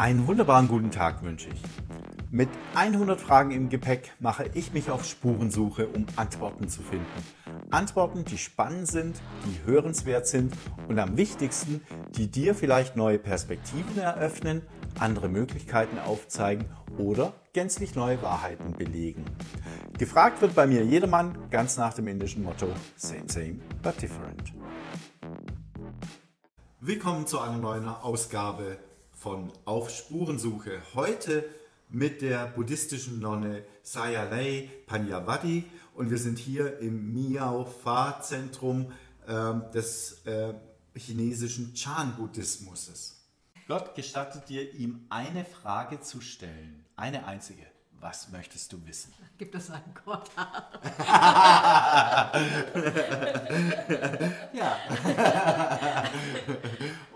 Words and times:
Einen 0.00 0.26
wunderbaren 0.26 0.66
guten 0.66 0.90
Tag 0.90 1.22
wünsche 1.22 1.50
ich. 1.50 1.60
Mit 2.30 2.48
100 2.74 3.20
Fragen 3.20 3.50
im 3.50 3.68
Gepäck 3.68 4.14
mache 4.18 4.46
ich 4.54 4.72
mich 4.72 4.90
auf 4.90 5.04
Spurensuche, 5.04 5.88
um 5.88 6.06
Antworten 6.16 6.70
zu 6.70 6.80
finden. 6.80 7.04
Antworten, 7.70 8.24
die 8.24 8.38
spannend 8.38 8.88
sind, 8.88 9.20
die 9.44 9.70
hörenswert 9.70 10.26
sind 10.26 10.54
und 10.88 10.98
am 10.98 11.18
wichtigsten, 11.18 11.82
die 12.16 12.30
dir 12.30 12.54
vielleicht 12.54 12.96
neue 12.96 13.18
Perspektiven 13.18 13.98
eröffnen, 13.98 14.62
andere 14.98 15.28
Möglichkeiten 15.28 15.98
aufzeigen 15.98 16.64
oder 16.96 17.34
gänzlich 17.52 17.94
neue 17.94 18.22
Wahrheiten 18.22 18.72
belegen. 18.72 19.26
Gefragt 19.98 20.40
wird 20.40 20.54
bei 20.54 20.66
mir 20.66 20.82
jedermann 20.82 21.36
ganz 21.50 21.76
nach 21.76 21.92
dem 21.92 22.08
indischen 22.08 22.42
Motto 22.42 22.68
Same, 22.96 23.24
same, 23.26 23.56
but 23.82 24.00
different. 24.00 24.54
Willkommen 26.80 27.26
zu 27.26 27.38
einer 27.38 27.58
neuen 27.58 27.86
Ausgabe 27.86 28.78
von 29.20 29.52
Auf 29.66 29.90
Spurensuche. 29.90 30.80
Heute 30.94 31.44
mit 31.90 32.22
der 32.22 32.46
buddhistischen 32.46 33.20
Nonne 33.20 33.64
Sayalei 33.82 34.70
Panyavadi 34.86 35.64
und 35.94 36.10
wir 36.10 36.16
sind 36.16 36.38
hier 36.38 36.78
im 36.78 37.12
Miao 37.12 37.66
Fa 37.66 38.22
Zentrum 38.22 38.90
äh, 39.26 39.52
des 39.74 40.24
äh, 40.24 40.54
chinesischen 40.94 41.74
Chan-Buddhismus. 41.74 43.20
Gott 43.68 43.94
gestattet 43.94 44.48
dir, 44.48 44.72
ihm 44.72 45.04
eine 45.10 45.44
Frage 45.44 46.00
zu 46.00 46.22
stellen, 46.22 46.86
eine 46.96 47.26
einzige. 47.26 47.66
Was 48.00 48.30
möchtest 48.30 48.72
du 48.72 48.86
wissen? 48.86 49.12
Gibt 49.36 49.54
es 49.54 49.70
einen 49.70 49.94
Gott? 50.06 50.30
ja. 54.54 54.78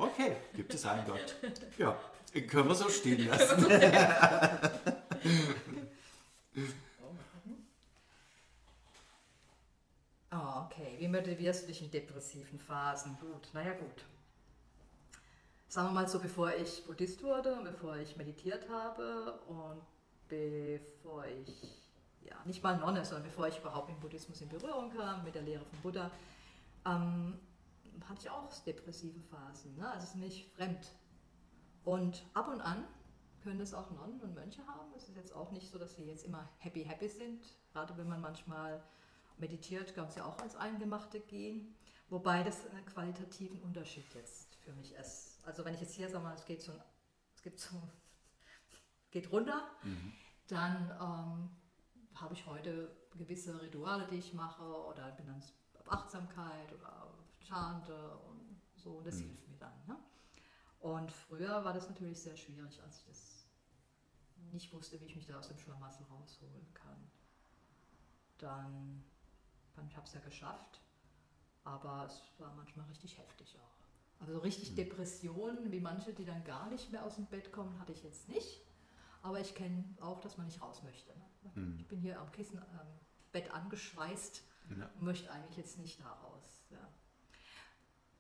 okay, 0.64 0.73
gibt 0.73 0.74
es 0.74 0.86
einen 0.86 1.06
Gott? 1.06 1.36
Ja, 1.78 1.96
können 2.42 2.69
wir 2.69 2.75
so 2.75 2.89
stehen 2.89 3.28
lassen. 3.28 3.66
oh, 10.33 10.64
okay. 10.66 10.97
Wie 10.98 11.08
motivierst 11.08 11.62
du 11.62 11.66
dich 11.69 11.83
in 11.83 11.91
depressiven 11.91 12.58
Phasen? 12.58 13.16
Gut, 13.20 13.48
naja, 13.52 13.72
gut. 13.74 14.05
Sagen 15.69 15.89
wir 15.89 15.92
mal 15.92 16.08
so, 16.08 16.20
bevor 16.20 16.55
ich 16.55 16.84
Buddhist 16.86 17.22
wurde 17.22 17.58
bevor 17.64 17.96
ich 17.96 18.17
meditiert 18.17 18.69
habe 18.69 19.41
und 19.48 19.83
bevor 20.28 21.24
ich, 21.27 21.83
ja, 22.22 22.36
nicht 22.44 22.62
mal 22.62 22.78
Nonne, 22.78 23.05
sondern 23.05 23.24
bevor 23.24 23.48
ich 23.48 23.58
überhaupt 23.58 23.89
mit 23.89 24.00
Buddhismus 24.00 24.41
in 24.41 24.48
Berührung 24.48 24.92
kam, 24.96 25.24
mit 25.24 25.34
der 25.34 25.42
Lehre 25.42 25.64
von 25.64 25.78
Buddha, 25.80 26.11
ähm, 26.86 27.39
hatte 28.09 28.23
ich 28.23 28.31
auch 28.31 28.53
depressive 28.64 29.20
Phasen. 29.20 29.77
Ne? 29.77 29.89
Also 29.91 30.05
es 30.05 30.11
ist 30.11 30.17
nicht 30.17 30.53
fremd. 30.55 30.92
Und 31.84 32.25
ab 32.34 32.48
und 32.48 32.61
an 32.61 32.84
können 33.42 33.59
das 33.59 33.75
auch 33.75 33.91
Nonnen 33.91 34.20
und 34.20 34.34
Mönche 34.34 34.67
haben. 34.67 34.92
Es 34.97 35.09
ist 35.09 35.17
jetzt 35.17 35.34
auch 35.34 35.53
nicht 35.53 35.70
so, 35.70 35.78
dass 35.78 35.97
sie 35.97 36.05
jetzt 36.05 36.25
immer 36.25 36.48
happy, 36.59 36.84
happy 36.84 37.09
sind. 37.09 37.45
Gerade 37.73 37.97
wenn 37.98 38.09
man 38.09 38.20
manchmal 38.20 38.83
meditiert, 39.36 39.95
kann 39.95 40.06
es 40.06 40.14
ja 40.14 40.25
auch 40.25 40.39
als 40.41 40.56
Eingemachte 40.56 41.20
gehen. 41.20 41.75
Wobei 42.09 42.42
das 42.42 42.67
einen 42.70 42.86
qualitativen 42.86 43.61
Unterschied 43.62 44.05
jetzt 44.14 44.56
für 44.56 44.73
mich 44.73 44.95
ist. 44.95 45.42
Also 45.45 45.64
wenn 45.64 45.75
ich 45.75 45.81
jetzt 45.81 45.95
hier 45.95 46.08
sage 46.08 46.25
mal, 46.25 46.34
es 46.34 46.45
geht 46.45 46.62
so, 46.62 46.73
es 47.34 47.42
gibt 47.42 47.58
so 47.58 47.77
geht 49.11 49.31
runter, 49.31 49.69
mhm. 49.83 50.12
dann 50.48 50.91
ähm, 51.01 51.51
habe 52.14 52.34
ich 52.34 52.47
heute 52.47 52.97
gewisse 53.17 53.61
Rituale, 53.61 54.06
die 54.06 54.17
ich 54.17 54.33
mache 54.33 54.62
oder 54.62 55.12
bin 55.12 55.27
dann 55.27 55.42
auf 55.79 55.92
Achtsamkeit 55.92 56.73
oder 56.73 57.03
Chante 57.47 58.17
und 58.19 58.61
so. 58.77 59.00
Das 59.03 59.17
mhm. 59.17 59.28
hilft 59.28 59.48
mir 59.48 59.59
dann. 59.59 59.87
Ne? 59.87 59.97
Und 60.81 61.12
früher 61.12 61.64
war 61.64 61.73
das 61.73 61.89
natürlich 61.89 62.20
sehr 62.20 62.36
schwierig, 62.36 62.83
als 62.83 62.98
ich 62.98 63.05
das 63.06 63.47
nicht 64.53 64.73
wusste, 64.73 65.01
wie 65.01 65.06
ich 65.06 65.17
mich 65.17 65.27
da 65.27 65.39
aus 65.39 65.48
dem 65.48 65.59
Schlamassel 65.59 66.05
rausholen 66.06 66.73
kann. 66.74 67.11
Dann, 68.39 69.02
ich 69.89 69.96
habe 69.96 70.07
es 70.07 70.14
ja 70.14 70.20
geschafft, 70.20 70.80
aber 71.64 72.05
es 72.07 72.23
war 72.39 72.52
manchmal 72.55 72.86
richtig 72.86 73.18
heftig 73.18 73.58
auch. 73.58 74.20
Also 74.20 74.39
richtig 74.39 74.73
mhm. 74.73 74.77
Depressionen, 74.77 75.73
wie 75.73 75.80
manche, 75.80 76.13
die 76.13 76.24
dann 76.24 76.45
gar 76.45 76.68
nicht 76.70 76.92
mehr 76.92 77.05
aus 77.05 77.17
dem 77.17 77.27
Bett 77.27 77.52
kommen, 77.52 77.79
hatte 77.79 77.92
ich 77.92 78.02
jetzt 78.02 78.29
nicht. 78.29 78.63
Aber 79.23 79.41
ich 79.41 79.55
kenne 79.55 79.85
auch, 80.01 80.20
dass 80.20 80.36
man 80.36 80.47
nicht 80.47 80.61
raus 80.61 80.83
möchte. 80.83 81.13
Ne? 81.17 81.51
Mhm. 81.55 81.79
Ich 81.80 81.89
bin 81.89 81.98
hier 81.98 82.20
am 82.20 82.30
Kissen, 82.33 82.58
am 82.58 82.86
Bett 83.33 83.51
angeschweißt 83.51 84.42
ja. 84.79 84.86
und 84.86 85.02
möchte 85.02 85.30
eigentlich 85.30 85.57
jetzt 85.57 85.79
nicht 85.79 86.01
da 86.01 86.13
raus. 86.13 86.63
Ja. 86.70 86.89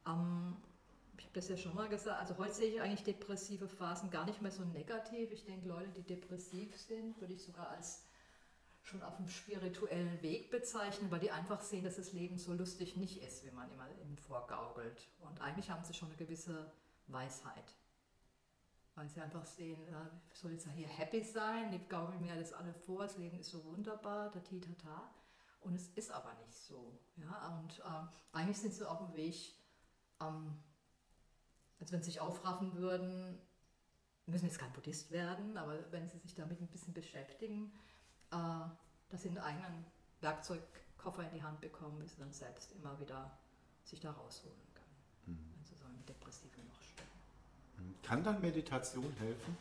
Ähm, 0.06 0.56
ich 1.16 1.24
habe 1.24 1.34
das 1.34 1.48
ja 1.48 1.56
schon 1.56 1.74
mal 1.74 1.88
gesagt, 1.88 2.20
also 2.20 2.38
heute 2.38 2.54
sehe 2.54 2.74
ich 2.74 2.80
eigentlich 2.80 3.04
depressive 3.04 3.68
Phasen 3.68 4.10
gar 4.10 4.24
nicht 4.24 4.42
mehr 4.42 4.50
so 4.50 4.64
negativ. 4.64 5.30
Ich 5.32 5.44
denke, 5.44 5.68
Leute, 5.68 5.90
die 5.90 6.02
depressiv 6.02 6.76
sind, 6.76 7.20
würde 7.20 7.34
ich 7.34 7.42
sogar 7.42 7.68
als 7.70 8.04
schon 8.82 9.02
auf 9.02 9.16
dem 9.16 9.28
spirituellen 9.28 10.20
Weg 10.20 10.50
bezeichnen, 10.50 11.10
weil 11.10 11.20
die 11.20 11.30
einfach 11.30 11.60
sehen, 11.60 11.84
dass 11.84 11.96
das 11.96 12.12
Leben 12.12 12.36
so 12.36 12.52
lustig 12.52 12.96
nicht 12.96 13.22
ist, 13.22 13.44
wie 13.44 13.50
man 13.50 13.70
immer 13.72 13.88
ihm 14.02 14.16
vorgaukelt. 14.16 15.08
Und 15.20 15.40
eigentlich 15.40 15.70
haben 15.70 15.84
sie 15.84 15.94
schon 15.94 16.08
eine 16.08 16.18
gewisse 16.18 16.70
Weisheit 17.06 17.74
weil 18.94 19.08
sie 19.08 19.20
einfach 19.20 19.44
sehen, 19.44 19.80
ich 20.32 20.38
soll 20.38 20.52
jetzt 20.52 20.68
hier 20.68 20.86
happy 20.86 21.22
sein, 21.22 21.70
die 21.70 21.88
gaukeln 21.88 22.20
mir 22.20 22.36
das 22.36 22.52
alle 22.52 22.72
vor, 22.72 23.02
das 23.02 23.16
Leben 23.18 23.38
ist 23.38 23.50
so 23.50 23.64
wunderbar, 23.64 24.30
da 24.30 24.40
ti 24.40 24.60
ta 24.60 24.70
ta. 24.82 25.10
Und 25.60 25.74
es 25.74 25.88
ist 25.88 26.10
aber 26.10 26.32
nicht 26.46 26.54
so. 26.54 26.98
Ja? 27.16 27.58
Und 27.58 27.78
äh, 27.80 28.36
eigentlich 28.36 28.58
sind 28.58 28.74
sie 28.74 28.88
auf 28.88 28.98
dem 28.98 29.14
Weg, 29.16 29.54
ähm, 30.20 30.56
als 31.80 31.92
wenn 31.92 32.02
sie 32.02 32.10
sich 32.10 32.20
aufraffen 32.20 32.74
würden, 32.74 33.38
müssen 34.26 34.46
jetzt 34.46 34.58
kein 34.58 34.72
Buddhist 34.72 35.10
werden, 35.10 35.56
aber 35.56 35.90
wenn 35.92 36.08
sie 36.08 36.18
sich 36.18 36.34
damit 36.34 36.60
ein 36.60 36.68
bisschen 36.68 36.94
beschäftigen, 36.94 37.72
äh, 38.30 38.36
dass 39.10 39.22
sie 39.22 39.28
einen 39.28 39.38
eigenen 39.38 39.84
Werkzeugkoffer 40.20 41.24
in 41.28 41.34
die 41.34 41.42
Hand 41.42 41.60
bekommen, 41.60 41.98
bis 41.98 42.12
sie 42.12 42.20
dann 42.20 42.32
selbst 42.32 42.72
immer 42.72 42.98
wieder 43.00 43.38
sich 43.84 44.00
da 44.00 44.12
rausholen 44.12 44.56
können, 44.74 45.36
mhm. 45.38 45.54
wenn 45.54 45.64
sie 45.64 45.74
so 45.74 45.84
im 45.84 46.06
depressiven 46.06 46.66
Loch 46.68 46.84
kann 48.02 48.22
dann 48.22 48.40
Meditation 48.40 49.12
helfen? 49.18 49.56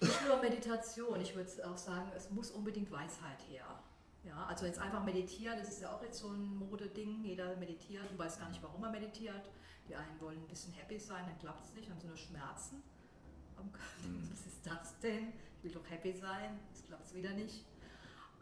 Nicht 0.00 0.26
nur 0.26 0.36
Meditation, 0.40 1.20
ich 1.20 1.34
würde 1.34 1.50
auch 1.68 1.76
sagen, 1.76 2.10
es 2.16 2.30
muss 2.30 2.50
unbedingt 2.50 2.90
Weisheit 2.90 3.40
her. 3.50 3.64
Ja, 4.24 4.46
also 4.46 4.66
jetzt 4.66 4.78
einfach 4.78 5.04
meditieren, 5.04 5.58
das 5.58 5.68
ist 5.68 5.82
ja 5.82 5.94
auch 5.94 6.02
jetzt 6.02 6.18
so 6.18 6.28
ein 6.28 6.56
Modeding. 6.56 7.24
Jeder 7.24 7.56
meditiert 7.56 8.10
und 8.10 8.18
weiß 8.18 8.38
gar 8.38 8.48
nicht, 8.48 8.62
warum 8.62 8.82
er 8.84 8.90
meditiert. 8.90 9.50
Die 9.88 9.94
einen 9.94 10.20
wollen 10.20 10.38
ein 10.38 10.48
bisschen 10.48 10.72
happy 10.74 10.98
sein, 10.98 11.24
dann 11.26 11.38
klappt 11.38 11.64
es 11.64 11.72
nicht, 11.74 11.88
haben 11.88 12.00
so 12.00 12.08
nur 12.08 12.16
Schmerzen. 12.16 12.82
Mhm. 13.58 14.30
Was 14.30 14.46
ist 14.46 14.66
das 14.66 14.98
denn? 15.00 15.32
Ich 15.56 15.64
will 15.64 15.70
doch 15.72 15.90
happy 15.90 16.12
sein, 16.12 16.58
es 16.72 16.84
klappt 16.84 17.14
wieder 17.14 17.30
nicht. 17.30 17.64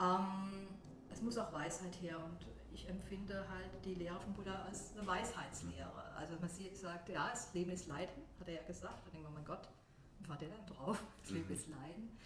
Ähm, 0.01 0.69
es 1.11 1.23
muss 1.23 1.39
auch 1.39 1.53
Weisheit 1.53 1.95
her 2.03 2.23
und 2.23 2.47
ich 2.73 2.89
empfinde 2.89 3.49
halt 3.49 3.71
die 3.85 3.95
Lehre 3.95 4.21
von 4.21 4.35
Buddha 4.35 4.65
als 4.65 4.93
eine 4.95 5.07
Weisheitslehre. 5.07 6.15
Also 6.15 6.35
man 6.39 6.51
sieht, 6.51 6.77
sagt, 6.77 7.09
ja, 7.09 7.31
das 7.31 7.55
Leben 7.55 7.71
ist 7.71 7.87
Leiden, 7.87 8.23
hat 8.39 8.49
er 8.49 8.55
ja 8.55 8.63
gesagt. 8.65 9.07
Da 9.07 9.11
denkt 9.11 9.25
man, 9.25 9.35
mein 9.35 9.45
Gott, 9.45 9.69
wie 10.19 10.29
war 10.29 10.37
der 10.37 10.49
denn 10.49 10.67
drauf? 10.67 11.03
Das 11.23 11.31
Leben 11.31 11.47
mhm. 11.47 11.55
ist 11.55 11.69
Leiden. 11.69 12.19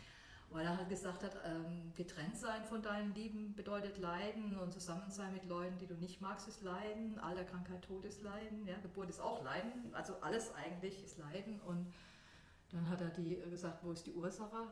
Weil 0.51 0.67
er 0.67 0.77
halt 0.77 0.89
gesagt 0.89 1.23
hat, 1.23 1.37
ähm, 1.45 1.93
getrennt 1.95 2.37
sein 2.37 2.65
von 2.65 2.83
deinen 2.83 3.15
Lieben 3.15 3.55
bedeutet 3.55 3.99
Leiden 3.99 4.59
und 4.59 4.73
zusammen 4.73 5.11
sein 5.11 5.33
mit 5.33 5.45
Leuten, 5.45 5.79
die 5.79 5.87
du 5.87 5.95
nicht 5.95 6.21
magst, 6.21 6.49
ist 6.49 6.63
Leiden. 6.63 7.19
Alter, 7.21 7.45
Krankheit, 7.45 7.83
Tod 7.83 8.05
ist 8.05 8.23
Leiden. 8.23 8.67
Ja, 8.67 8.77
Geburt 8.79 9.09
ist 9.09 9.21
auch 9.21 9.45
Leiden. 9.45 9.95
Also 9.95 10.15
alles 10.21 10.53
eigentlich 10.55 11.05
ist 11.05 11.19
Leiden. 11.19 11.61
Und 11.61 11.93
dann 12.73 12.89
hat 12.89 13.01
er 13.01 13.11
die 13.11 13.37
gesagt, 13.49 13.85
wo 13.85 13.93
ist 13.93 14.07
die 14.07 14.15
Ursache? 14.15 14.69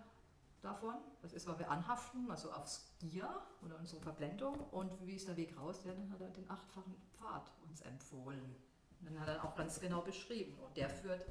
davon. 0.63 0.95
Das 1.23 1.33
ist, 1.33 1.47
weil 1.47 1.59
wir 1.59 1.71
anhaften, 1.71 2.31
also 2.31 2.53
aufs 2.53 2.95
Gier 2.99 3.29
oder 3.65 3.79
unsere 3.79 4.01
Verblendung. 4.01 4.55
Und 4.71 5.07
wie 5.07 5.15
ist 5.15 5.29
der 5.29 5.37
Weg 5.37 5.59
raus? 5.59 5.85
Ja, 5.85 5.93
dann 5.93 6.11
hat 6.13 6.21
er 6.21 6.29
den 6.31 6.49
achtfachen 6.51 6.97
Pfad 7.13 7.51
uns 7.69 7.81
empfohlen. 7.83 8.57
Dann 9.01 9.19
hat 9.21 9.29
er 9.29 9.45
auch 9.45 9.55
ganz 9.55 9.81
genau 9.81 10.03
beschrieben. 10.03 10.59
Und 10.59 10.77
der 10.77 10.91
führt 10.91 11.25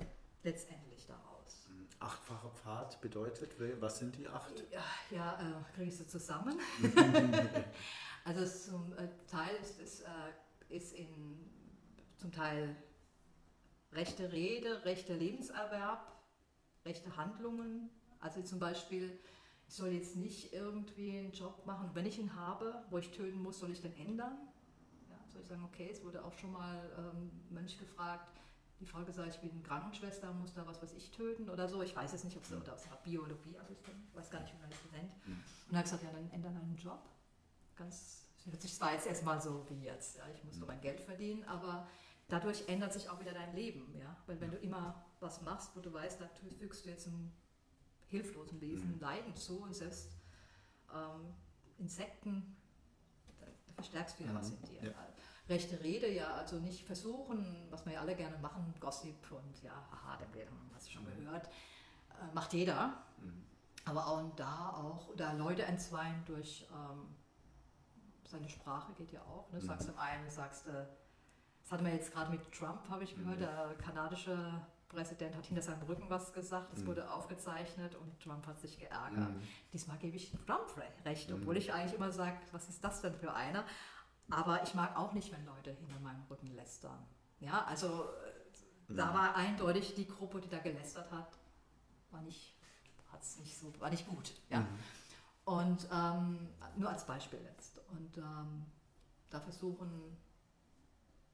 letztendlich 0.44 1.06
daraus. 1.06 1.37
Achtfacher 2.00 2.52
Pfad 2.52 3.02
bedeutet, 3.02 3.56
was 3.82 4.00
sind 4.00 4.16
die 4.18 4.28
acht? 4.28 4.64
Ja, 4.72 4.84
ja 5.10 5.40
äh, 5.40 5.74
kriege 5.74 5.90
ich 5.90 5.98
sie 5.98 6.08
zusammen. 6.08 6.60
also 8.26 8.46
zum 8.46 8.94
äh, 8.94 9.08
Teil 9.28 9.56
ist 9.62 9.80
es 9.80 10.02
äh, 10.02 10.06
ist 10.70 10.94
in, 10.94 11.40
zum 12.18 12.32
Teil 12.32 12.76
rechte 13.94 14.32
Rede, 14.32 14.86
rechter 14.86 15.16
Lebenserwerb, 15.16 16.12
rechte 16.86 17.16
Handlungen, 17.16 17.90
also 18.20 18.42
zum 18.42 18.60
Beispiel, 18.60 19.18
ich 19.68 19.74
soll 19.74 19.90
jetzt 19.90 20.16
nicht 20.16 20.54
irgendwie 20.54 21.18
einen 21.18 21.32
Job 21.32 21.66
machen, 21.66 21.90
wenn 21.94 22.06
ich 22.06 22.20
ihn 22.20 22.36
habe, 22.36 22.84
wo 22.90 22.98
ich 22.98 23.12
töten 23.12 23.42
muss, 23.42 23.60
soll 23.60 23.72
ich 23.72 23.82
den 23.82 23.96
ändern? 23.98 24.38
Ja, 25.10 25.16
soll 25.32 25.42
ich 25.42 25.48
sagen, 25.48 25.64
okay, 25.64 25.90
es 25.92 26.04
wurde 26.04 26.24
auch 26.24 26.34
schon 26.34 26.52
mal 26.52 26.90
ähm, 26.98 27.32
Mönch 27.50 27.78
gefragt, 27.78 28.40
die 28.80 28.86
Frau 28.86 29.04
gesagt, 29.04 29.30
ich 29.30 29.40
bin 29.40 29.64
Krankenschwester, 29.64 30.32
muss 30.34 30.54
da 30.54 30.66
was, 30.68 30.82
was 30.82 30.94
ich 30.94 31.12
töten 31.12 31.50
oder 31.50 31.68
so. 31.68 31.82
Ich 31.82 31.96
weiß 31.96 32.14
es 32.14 32.24
nicht, 32.24 32.38
ob 32.38 32.44
es 32.44 32.52
oder 32.52 32.74
aus 32.74 32.84
Biologie, 33.04 33.58
also 33.58 33.74
ich 33.74 34.16
weiß 34.16 34.30
gar 34.30 34.42
nicht, 34.42 34.54
wie 34.54 34.60
man 34.60 34.70
das 34.70 34.80
nennt. 34.92 35.28
Mhm. 35.28 35.44
Und 35.68 35.74
er 35.74 35.78
hat 35.80 35.86
gesagt, 35.86 36.04
ja, 36.04 36.12
dann 36.12 36.30
ändern 36.32 36.56
einen 36.56 36.78
Job. 36.78 37.00
Ganz, 37.76 38.28
hört 38.46 38.62
sich 38.62 38.76
zwar 38.76 38.94
jetzt 38.94 39.08
erstmal 39.08 39.42
so 39.42 39.66
wie 39.70 39.84
jetzt, 39.84 40.18
ja, 40.18 40.24
ich 40.34 40.44
muss 40.44 40.58
nur 40.58 40.68
mein 40.68 40.82
Geld 40.82 41.02
verdienen, 41.02 41.44
aber 41.46 41.88
dadurch 42.28 42.68
ändert 42.68 42.94
sich 42.94 43.10
auch 43.10 43.20
wieder 43.20 43.34
dein 43.34 43.56
Leben, 43.56 43.96
ja. 43.98 44.16
Weil 44.28 44.40
wenn 44.42 44.52
du 44.52 44.58
immer 44.58 45.04
was 45.20 45.42
machst, 45.42 45.76
wo 45.76 45.80
du 45.80 45.92
weißt, 45.92 46.22
da 46.22 46.30
fügst 46.60 46.86
du 46.86 46.90
jetzt 46.90 47.08
einem 47.08 47.32
hilflosen 48.08 48.62
Wesen 48.62 48.96
mhm. 48.96 49.00
Leiden 49.00 49.36
zu 49.36 49.62
und 49.62 49.76
selbst 49.76 50.12
ähm, 50.94 51.34
Insekten, 51.78 52.56
da, 53.40 53.48
verstärkst 53.74 54.20
du 54.20 54.24
ja 54.24 54.32
mhm. 54.32 54.36
was 54.36 54.50
in 54.50 54.62
dir. 54.64 54.84
Ja. 54.84 54.94
Rechte 55.50 55.82
Rede, 55.82 56.12
ja, 56.12 56.34
also 56.34 56.58
nicht 56.58 56.86
versuchen, 56.86 57.68
was 57.70 57.86
wir 57.86 57.94
ja 57.94 58.02
alle 58.02 58.16
gerne 58.16 58.38
machen, 58.40 58.74
Gossip 58.80 59.32
und 59.32 59.64
ja, 59.64 59.72
aha, 59.92 60.18
der 60.36 60.46
hast 60.74 60.88
du 60.88 60.92
schon 60.92 61.04
mhm. 61.04 61.24
gehört, 61.24 61.48
äh, 61.48 62.34
macht 62.34 62.54
jeder. 62.54 63.04
Mhm. 63.22 63.44
Aber 63.86 64.08
auch 64.08 64.22
da 64.36 64.72
auch, 64.72 65.08
oder 65.08 65.34
Leute 65.34 65.64
entzweien 65.64 66.22
durch 66.26 66.68
ähm, 66.72 67.16
seine 68.28 68.50
Sprache 68.50 68.92
geht 68.94 69.14
ja 69.14 69.22
auch. 69.22 69.50
Ne? 69.52 69.62
Sagst 69.62 69.88
mhm. 69.88 69.94
dem 69.94 70.00
einen, 70.00 70.30
sagst, 70.30 70.68
äh, 70.68 70.86
das 71.64 71.72
hatten 71.72 71.86
wir 71.86 71.94
jetzt 71.94 72.12
gerade 72.12 72.32
mit 72.32 72.52
Trump, 72.52 72.90
habe 72.90 73.04
ich 73.04 73.16
gehört, 73.16 73.38
mhm. 73.38 73.44
der 73.44 73.76
kanadische 73.78 74.62
Präsident 74.90 75.36
hat 75.36 75.46
hinter 75.46 75.62
seinem 75.62 75.82
Rücken 75.84 76.10
was 76.10 76.32
gesagt, 76.34 76.74
es 76.74 76.82
mhm. 76.82 76.88
wurde 76.88 77.12
aufgezeichnet 77.12 77.96
und 77.96 78.20
Trump 78.22 78.48
hat 78.48 78.60
sich 78.60 78.80
geärgert. 78.80 79.36
Mhm. 79.36 79.42
Diesmal 79.74 79.98
gebe 79.98 80.16
ich 80.16 80.32
Trump 80.46 80.66
recht, 81.06 81.32
obwohl 81.32 81.56
mhm. 81.56 81.60
ich 81.60 81.74
eigentlich 81.74 81.94
immer 81.94 82.12
sage, 82.12 82.38
was 82.52 82.70
ist 82.70 82.84
das 82.84 83.02
denn 83.02 83.14
für 83.16 83.34
einer? 83.34 83.66
Aber 84.30 84.64
ich 84.64 84.74
mag 84.74 84.98
auch 84.98 85.14
nicht, 85.14 85.32
wenn 85.32 85.46
Leute 85.46 85.72
hinter 85.72 86.00
meinem 86.00 86.24
Rücken 86.30 86.54
lästern. 86.56 87.06
Ja, 87.40 87.64
also 87.66 88.06
äh, 88.90 88.94
da 88.96 89.14
war 89.14 89.36
eindeutig 89.36 89.96
die 89.96 90.08
Gruppe, 90.08 90.42
die 90.42 90.50
da 90.50 90.60
gelästert 90.60 91.12
hat, 91.12 91.38
war 92.12 92.22
nicht, 92.22 92.56
hat's 93.12 93.38
nicht 93.40 93.58
so, 93.58 93.74
war 93.80 93.90
nicht 93.90 94.08
gut. 94.08 94.34
Ja. 94.50 94.62
Mhm. 94.62 94.80
Und 95.46 95.88
ähm, 95.94 96.50
nur 96.76 96.90
als 96.90 97.06
Beispiel 97.06 97.40
jetzt. 97.42 97.80
Und 97.90 98.18
ähm, 98.18 98.66
da 99.30 99.40
versuchen, 99.40 100.18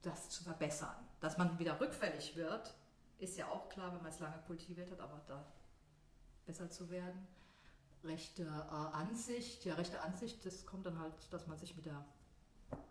das 0.03 0.29
zu 0.29 0.43
verbessern. 0.43 0.95
Dass 1.19 1.37
man 1.37 1.57
wieder 1.57 1.79
rückfällig 1.79 2.35
wird, 2.35 2.75
ist 3.17 3.37
ja 3.37 3.47
auch 3.47 3.69
klar, 3.69 3.93
wenn 3.93 4.01
man 4.01 4.11
es 4.11 4.19
lange 4.19 4.37
kultiviert 4.45 4.91
hat, 4.91 4.99
aber 4.99 5.21
da 5.27 5.45
besser 6.45 6.69
zu 6.69 6.89
werden. 6.89 7.27
Rechte 8.03 8.43
äh, 8.43 8.95
Ansicht, 8.95 9.63
ja, 9.65 9.75
rechte 9.75 10.01
Ansicht, 10.01 10.45
das 10.45 10.65
kommt 10.65 10.85
dann 10.85 10.99
halt, 10.99 11.13
dass 11.31 11.47
man 11.47 11.57
sich 11.57 11.75
mit 11.75 11.85
der, 11.85 12.05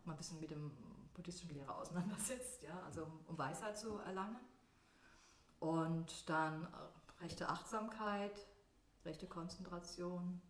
mal 0.05 0.12
ein 0.12 0.17
bisschen 0.17 0.40
mit 0.40 0.50
dem 0.50 0.70
buddhistischen 1.14 1.55
Lehrer 1.55 1.76
auseinandersetzt, 1.76 2.62
ja, 2.62 2.81
also 2.84 3.06
um, 3.26 3.38
Weisheit 3.38 3.79
zu 3.79 3.99
erlangen. 3.99 4.37
Und 5.61 6.29
dann 6.29 6.64
äh, 6.64 7.23
rechte 7.23 7.49
Achtsamkeit, 7.49 8.46
rechte 9.05 9.26
Konzentration, 9.26 10.40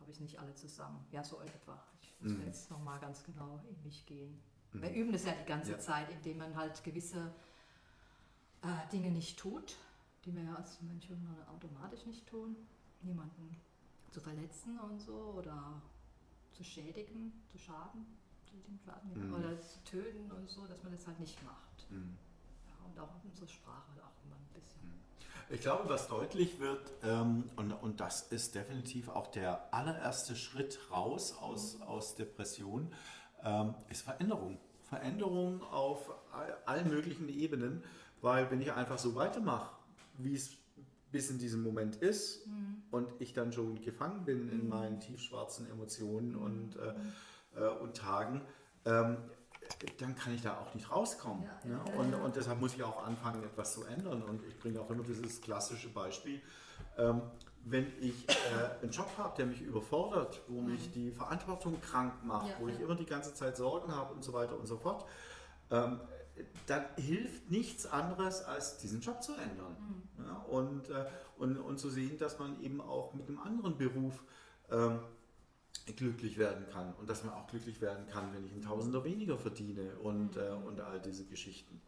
habe 0.00 0.10
ich 0.10 0.20
nicht 0.20 0.38
alle 0.38 0.54
zusammen. 0.54 1.04
Ja, 1.10 1.24
so 1.24 1.40
etwa. 1.40 1.82
Ich 2.00 2.14
muss 2.20 2.32
mhm. 2.32 2.46
jetzt 2.46 2.70
nochmal 2.70 2.98
ganz 3.00 3.24
genau 3.24 3.60
in 3.68 3.82
mich 3.82 4.06
gehen. 4.06 4.40
Mhm. 4.72 4.82
Wir 4.82 4.92
üben 4.92 5.12
das 5.12 5.24
ja 5.24 5.32
die 5.32 5.46
ganze 5.46 5.72
ja. 5.72 5.78
Zeit, 5.78 6.10
indem 6.10 6.38
man 6.38 6.56
halt 6.56 6.82
gewisse 6.84 7.32
äh, 8.62 8.90
Dinge 8.92 9.10
nicht 9.10 9.38
tut, 9.38 9.76
die 10.24 10.34
wir 10.34 10.42
ja 10.42 10.54
als 10.54 10.80
Mönche 10.82 11.16
automatisch 11.52 12.06
nicht 12.06 12.26
tun. 12.26 12.56
Niemanden 13.02 13.56
zu 14.10 14.20
verletzen 14.20 14.78
und 14.78 15.00
so 15.00 15.34
oder 15.36 15.82
zu 16.52 16.62
schädigen, 16.62 17.32
zu 17.50 17.58
schaden, 17.58 18.06
mhm. 19.14 19.34
oder 19.34 19.60
zu 19.60 19.82
töten 19.84 20.30
und 20.30 20.48
so, 20.48 20.66
dass 20.66 20.82
man 20.82 20.92
das 20.92 21.06
halt 21.06 21.20
nicht 21.20 21.42
macht. 21.44 21.90
Mhm. 21.90 22.16
Ja, 22.66 22.74
und 22.86 22.98
auch 22.98 23.24
unsere 23.24 23.48
Sprache 23.48 23.90
auch 24.02 24.24
immer 24.24 24.36
ein 24.36 24.60
bisschen. 24.60 24.82
Mhm. 24.82 25.54
Ich 25.54 25.60
glaube, 25.60 25.88
was 25.88 26.08
deutlich 26.08 26.60
wird, 26.60 26.92
ähm, 27.02 27.44
und, 27.56 27.72
und 27.72 28.00
das 28.00 28.22
ist 28.32 28.54
definitiv 28.54 29.08
auch 29.08 29.28
der 29.28 29.72
allererste 29.72 30.36
Schritt 30.36 30.78
raus 30.90 31.36
aus, 31.38 31.78
mhm. 31.78 31.82
aus 31.84 32.14
Depression, 32.14 32.92
ähm, 33.42 33.74
ist 33.90 34.02
Veränderung. 34.02 34.58
Veränderung 34.82 35.62
auf 35.62 36.12
allen 36.66 36.88
möglichen 36.90 37.28
Ebenen. 37.28 37.82
Weil 38.20 38.50
wenn 38.50 38.60
ich 38.60 38.72
einfach 38.72 38.98
so 38.98 39.14
weitermache, 39.14 39.74
wie 40.18 40.34
es 40.34 40.52
bis 41.10 41.30
in 41.30 41.38
diesem 41.38 41.62
Moment 41.62 41.96
ist 41.96 42.46
mhm. 42.46 42.82
und 42.90 43.08
ich 43.18 43.32
dann 43.32 43.52
schon 43.52 43.80
gefangen 43.80 44.24
bin 44.24 44.48
in 44.48 44.64
mhm. 44.64 44.68
meinen 44.68 45.00
tiefschwarzen 45.00 45.68
Emotionen 45.70 46.36
und, 46.36 46.76
äh, 46.76 46.94
äh, 47.56 47.66
und 47.66 47.96
Tagen, 47.96 48.42
ähm, 48.84 49.18
dann 49.98 50.14
kann 50.16 50.34
ich 50.34 50.42
da 50.42 50.58
auch 50.58 50.74
nicht 50.74 50.90
rauskommen. 50.90 51.44
Ja, 51.44 51.68
ne? 51.68 51.80
und, 51.96 52.14
und, 52.14 52.36
deshalb 52.36 52.60
muss 52.60 52.74
ich 52.74 52.82
auch 52.82 53.04
anfangen, 53.06 53.42
etwas 53.42 53.74
zu 53.74 53.84
ändern. 53.84 54.22
Und 54.22 54.44
ich 54.44 54.58
bringe 54.58 54.80
auch 54.80 54.90
immer 54.90 55.02
dieses 55.02 55.40
klassische 55.40 55.88
Beispiel. 55.88 56.40
Ähm, 56.98 57.22
wenn 57.64 57.86
ich 58.00 58.28
äh, 58.28 58.82
einen 58.82 58.90
Job 58.90 59.08
habe, 59.16 59.36
der 59.36 59.46
mich 59.46 59.62
überfordert, 59.62 60.42
wo 60.48 60.60
mhm. 60.60 60.72
mich 60.72 60.90
die 60.92 61.12
Verantwortung 61.12 61.80
krank 61.80 62.12
macht, 62.24 62.48
wo 62.60 62.68
ich 62.68 62.80
immer 62.80 62.96
die 62.96 63.06
ganze 63.06 63.34
Zeit 63.34 63.56
Sorgen 63.56 63.94
habe 63.94 64.14
und 64.14 64.24
so 64.24 64.32
weiter 64.32 64.58
und 64.58 64.66
so 64.66 64.76
fort, 64.76 65.04
ähm, 65.70 66.00
dann 66.66 66.84
hilft 66.96 67.50
nichts 67.50 67.86
anderes, 67.86 68.42
als 68.42 68.78
diesen 68.78 69.00
Job 69.00 69.22
zu 69.22 69.34
ändern. 69.34 69.76
Mhm. 70.16 70.36
Und, 70.50 70.90
äh, 70.90 71.06
und, 71.38 71.56
und 71.58 71.78
zu 71.78 71.88
sehen, 71.88 72.18
dass 72.18 72.38
man 72.38 72.60
eben 72.62 72.80
auch 72.80 73.14
mit 73.14 73.28
einem 73.28 73.38
anderen 73.38 73.76
Beruf 73.76 74.22
ähm, 74.70 75.00
glücklich 75.96 76.38
werden 76.38 76.66
kann. 76.70 76.94
Und 76.94 77.08
dass 77.08 77.24
man 77.24 77.34
auch 77.34 77.46
glücklich 77.46 77.80
werden 77.80 78.06
kann, 78.06 78.32
wenn 78.34 78.44
ich 78.44 78.52
einen 78.52 78.62
Tausender 78.62 79.04
weniger 79.04 79.38
verdiene 79.38 79.96
und, 79.98 80.36
mhm. 80.36 80.42
äh, 80.42 80.50
und 80.50 80.80
all 80.80 81.00
diese 81.00 81.24
Geschichten. 81.26 81.80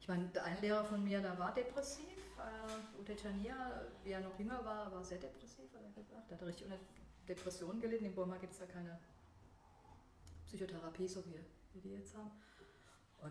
Ich 0.00 0.08
meine, 0.08 0.30
ein 0.42 0.60
Lehrer 0.60 0.84
von 0.84 1.02
mir, 1.02 1.20
der 1.20 1.38
war 1.38 1.52
depressiv. 1.52 2.04
Äh, 2.38 3.00
Ute 3.00 3.16
Chania, 3.16 3.82
wie 4.04 4.10
er 4.10 4.20
noch 4.20 4.38
jünger 4.38 4.64
war, 4.64 4.92
war 4.92 5.02
sehr 5.04 5.18
depressiv, 5.18 5.72
hat 5.74 5.82
er 5.82 6.02
gesagt. 6.02 6.30
Er 6.30 6.36
hat 6.36 6.46
richtig 6.46 6.66
unter 6.66 6.78
Depressionen 7.28 7.80
gelitten. 7.80 8.04
In 8.04 8.14
Burma 8.14 8.36
gibt 8.36 8.52
es 8.52 8.58
da 8.58 8.66
keine 8.66 8.98
Psychotherapie, 10.46 11.08
so 11.08 11.24
wie 11.26 11.32
wir 11.32 11.82
die 11.82 11.90
jetzt 11.90 12.16
haben 12.16 12.30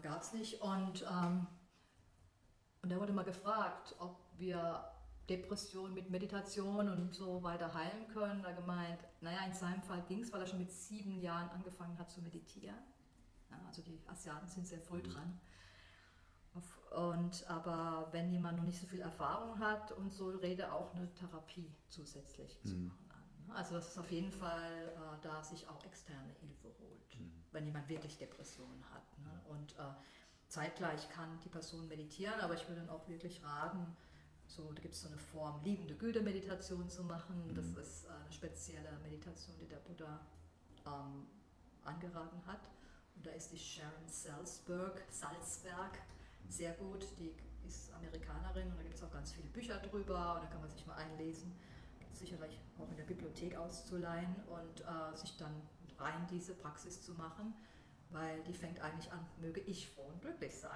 gab 0.02 0.22
es 0.22 0.34
nicht. 0.34 0.62
Und, 0.62 1.06
ähm, 1.10 1.48
und 2.82 2.92
er 2.92 3.00
wurde 3.00 3.14
mal 3.14 3.26
gefragt, 3.26 3.96
ob 4.00 4.18
wir 4.38 4.84
Depressionen 5.30 5.94
mit 5.94 6.10
Meditation 6.10 6.90
und 6.90 7.14
so 7.14 7.42
weiter 7.42 7.74
heilen 7.74 8.08
können. 8.14 8.44
Er 8.44 8.54
gemeint, 8.54 9.00
naja, 9.22 9.46
in 9.46 9.54
seinem 9.54 9.82
Fall 9.82 10.04
ging 10.08 10.22
es, 10.22 10.32
weil 10.32 10.42
er 10.42 10.48
schon 10.48 10.60
mit 10.60 10.72
sieben 10.72 11.20
Jahren 11.20 11.50
angefangen 11.50 11.98
hat 11.98 12.12
zu 12.12 12.22
meditieren. 12.22 12.78
Ja, 13.50 13.58
also 13.68 13.82
die 13.82 14.00
Asiaten 14.08 14.48
sind 14.48 14.68
sehr 14.68 14.82
voll 14.82 15.00
mhm. 15.00 15.10
dran. 15.10 15.40
Und, 16.96 17.46
aber 17.50 18.08
wenn 18.12 18.32
jemand 18.32 18.58
noch 18.58 18.64
nicht 18.64 18.80
so 18.80 18.88
viel 18.88 19.02
Erfahrung 19.02 19.60
hat 19.60 19.92
und 19.92 20.14
so, 20.14 20.30
rede 20.30 20.72
auch 20.72 20.96
eine 20.96 21.14
Therapie 21.14 21.70
zusätzlich 21.90 22.62
zu 22.64 22.76
mhm. 22.76 22.88
machen 22.88 23.06
an. 23.10 23.48
Ne? 23.48 23.56
Also 23.56 23.76
das 23.76 23.90
ist 23.90 23.98
auf 23.98 24.10
jeden 24.12 24.32
Fall 24.32 24.94
äh, 24.96 25.22
da 25.22 25.44
sich 25.44 25.68
auch 25.68 25.84
externe 25.84 26.34
Hilfe 26.40 26.70
holt, 26.80 27.20
mhm. 27.20 27.32
wenn 27.52 27.66
jemand 27.66 27.90
wirklich 27.90 28.18
Depressionen 28.18 28.82
hat. 28.94 29.20
Ne? 29.20 29.42
Und 29.50 29.74
äh, 29.74 29.94
zeitgleich 30.48 31.10
kann 31.10 31.38
die 31.44 31.50
Person 31.50 31.86
meditieren, 31.90 32.40
aber 32.40 32.54
ich 32.54 32.66
würde 32.70 32.80
dann 32.80 32.90
auch 32.90 33.10
wirklich 33.10 33.44
raten, 33.44 33.98
so, 34.48 34.72
da 34.72 34.82
gibt 34.82 34.94
es 34.94 35.02
so 35.02 35.08
eine 35.08 35.18
Form, 35.18 35.62
liebende 35.64 35.96
Güte-Meditation 35.96 36.90
zu 36.90 37.04
machen. 37.04 37.52
Das 37.56 37.66
mhm. 37.66 37.78
ist 37.80 38.06
äh, 38.06 38.10
eine 38.10 38.32
spezielle 38.32 38.98
Meditation, 39.04 39.56
die 39.60 39.68
der 39.68 39.78
Buddha 39.78 40.20
ähm, 40.86 41.28
angeraten 41.84 42.46
hat. 42.46 42.62
Und 43.16 43.26
da 43.26 43.32
ist 43.32 43.52
die 43.52 43.58
Sharon 43.58 44.08
Salzberg, 44.08 45.04
Salzberg 45.10 46.00
sehr 46.50 46.74
gut. 46.74 47.06
Die 47.20 47.34
ist 47.68 47.92
Amerikanerin 47.94 48.70
und 48.70 48.78
da 48.78 48.84
gibt 48.84 48.96
es 48.96 49.04
auch 49.04 49.12
ganz 49.12 49.32
viele 49.32 49.48
Bücher 49.50 49.78
drüber 49.78 50.36
und 50.36 50.44
da 50.44 50.48
kann 50.48 50.62
man 50.62 50.70
sich 50.70 50.86
mal 50.86 50.96
einlesen. 50.96 51.52
Sicherlich 52.14 52.60
auch 52.78 52.90
in 52.90 52.98
der 52.98 53.04
Bibliothek 53.04 53.56
auszuleihen 53.58 54.36
und 54.48 54.82
äh, 54.82 55.18
sich 55.18 55.36
dann 55.38 55.54
rein 55.98 56.28
diese 56.30 56.54
Praxis 56.54 57.02
zu 57.02 57.14
machen 57.14 57.54
weil 58.16 58.42
die 58.44 58.54
fängt 58.54 58.80
eigentlich 58.82 59.12
an, 59.12 59.26
möge 59.42 59.62
ich 59.62 59.90
froh 59.90 60.06
und 60.12 60.22
glücklich 60.22 60.56
sein. 60.56 60.72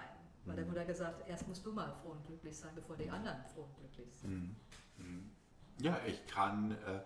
Weil 0.46 0.56
der 0.56 0.66
mhm. 0.66 0.72
Mutter 0.72 0.86
gesagt, 0.86 1.28
erst 1.28 1.48
musst 1.48 1.66
du 1.66 1.72
mal 1.72 1.92
froh 2.02 2.12
und 2.12 2.26
glücklich 2.26 2.58
sein, 2.58 2.72
bevor 2.76 2.96
die 2.96 3.10
anderen 3.10 3.38
froh 3.54 3.64
und 3.64 3.76
glücklich 3.76 4.16
sind. 4.16 4.32
Mhm. 4.32 4.56
Mhm. 4.98 5.32
Ja, 5.80 6.00
ich 6.06 6.26
kann, 6.28 6.72
äh, 6.72 7.02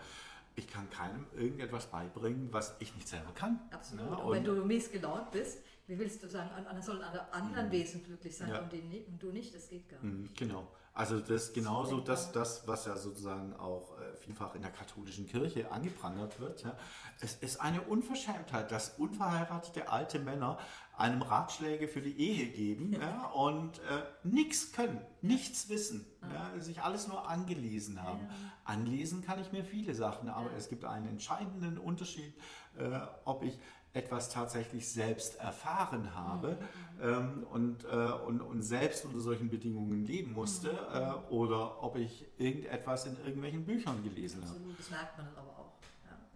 ich 0.55 0.67
kann 0.67 0.89
keinem 0.89 1.25
irgendetwas 1.35 1.87
beibringen, 1.87 2.51
was 2.51 2.75
ich 2.79 2.93
nicht 2.95 3.07
selber 3.07 3.31
kann. 3.33 3.59
Absolut. 3.71 4.05
Ja, 4.05 4.15
und, 4.17 4.25
und, 4.25 4.31
wenn 4.33 4.43
du 4.43 4.65
mies 4.65 4.91
gelaunt 4.91 5.31
bist, 5.31 5.59
wie 5.87 5.99
willst 5.99 6.23
du 6.23 6.29
sagen, 6.29 6.49
an, 6.65 6.81
sollen 6.81 7.01
alle 7.01 7.31
anderen 7.33 7.69
Wesen 7.71 8.03
glücklich 8.03 8.35
sein 8.35 8.49
ja. 8.49 8.61
und, 8.61 8.71
die, 8.71 9.05
und, 9.07 9.21
du 9.21 9.31
nicht? 9.31 9.53
Das 9.53 9.69
geht 9.69 9.89
gar 9.89 10.01
nicht. 10.01 10.37
Genau. 10.37 10.67
Also 10.95 11.19
das 11.19 11.45
ist 11.45 11.53
genauso 11.55 11.99
das, 12.01 12.31
das, 12.31 12.67
was 12.67 12.85
ja 12.85 12.95
sozusagen 12.95 13.53
auch 13.53 13.97
äh, 13.99 14.15
vielfach 14.17 14.53
in 14.53 14.61
der 14.61 14.69
katholischen 14.69 15.25
Kirche 15.25 15.71
angeprangert 15.71 16.39
wird. 16.39 16.63
Ja. 16.63 16.77
Es 17.19 17.35
ist 17.35 17.59
eine 17.59 17.81
Unverschämtheit, 17.81 18.71
dass 18.71 18.99
unverheiratete 18.99 19.89
alte 19.89 20.19
Männer 20.19 20.59
einem 20.95 21.23
Ratschläge 21.23 21.87
für 21.87 22.01
die 22.01 22.15
Ehe 22.19 22.45
geben 22.45 22.93
ja, 22.93 23.25
und 23.31 23.79
äh, 23.79 24.03
nichts 24.23 24.71
können, 24.71 25.01
nichts 25.23 25.67
wissen, 25.67 26.05
ja, 26.21 26.61
sich 26.61 26.83
alles 26.83 27.07
nur 27.07 27.27
angelesen 27.27 28.03
haben. 28.03 28.27
Anlesen 28.63 29.23
kann 29.23 29.41
ich 29.41 29.51
mir 29.51 29.65
viele 29.65 29.95
Sachen, 29.95 30.29
aber 30.29 30.51
es 30.55 30.69
gibt 30.69 30.85
einen 30.85 31.07
entscheidenden 31.07 31.79
Unterschied, 31.79 32.35
äh, 32.77 32.99
ob 33.25 33.43
ich 33.43 33.57
etwas 33.93 34.29
tatsächlich 34.29 34.89
selbst 34.89 35.39
erfahren 35.39 36.15
habe 36.15 36.57
ähm, 37.01 37.45
und, 37.51 37.85
äh, 37.85 37.87
und, 38.25 38.41
und 38.41 38.63
selbst 38.63 39.05
unter 39.05 39.19
solchen 39.19 39.49
Bedingungen 39.49 40.03
leben 40.03 40.33
musste 40.33 40.71
mhm. 40.71 40.95
äh, 40.95 41.33
oder 41.33 41.83
ob 41.83 41.95
ich 41.95 42.25
irgendetwas 42.37 43.05
in 43.05 43.17
irgendwelchen 43.23 43.65
Büchern 43.65 44.03
gelesen 44.03 44.41
habe. 44.41 44.51
Absolut, 44.51 44.79
das 44.79 44.89
merkt 44.89 45.17
man 45.17 45.27
aber 45.35 45.59
auch. 45.59 45.73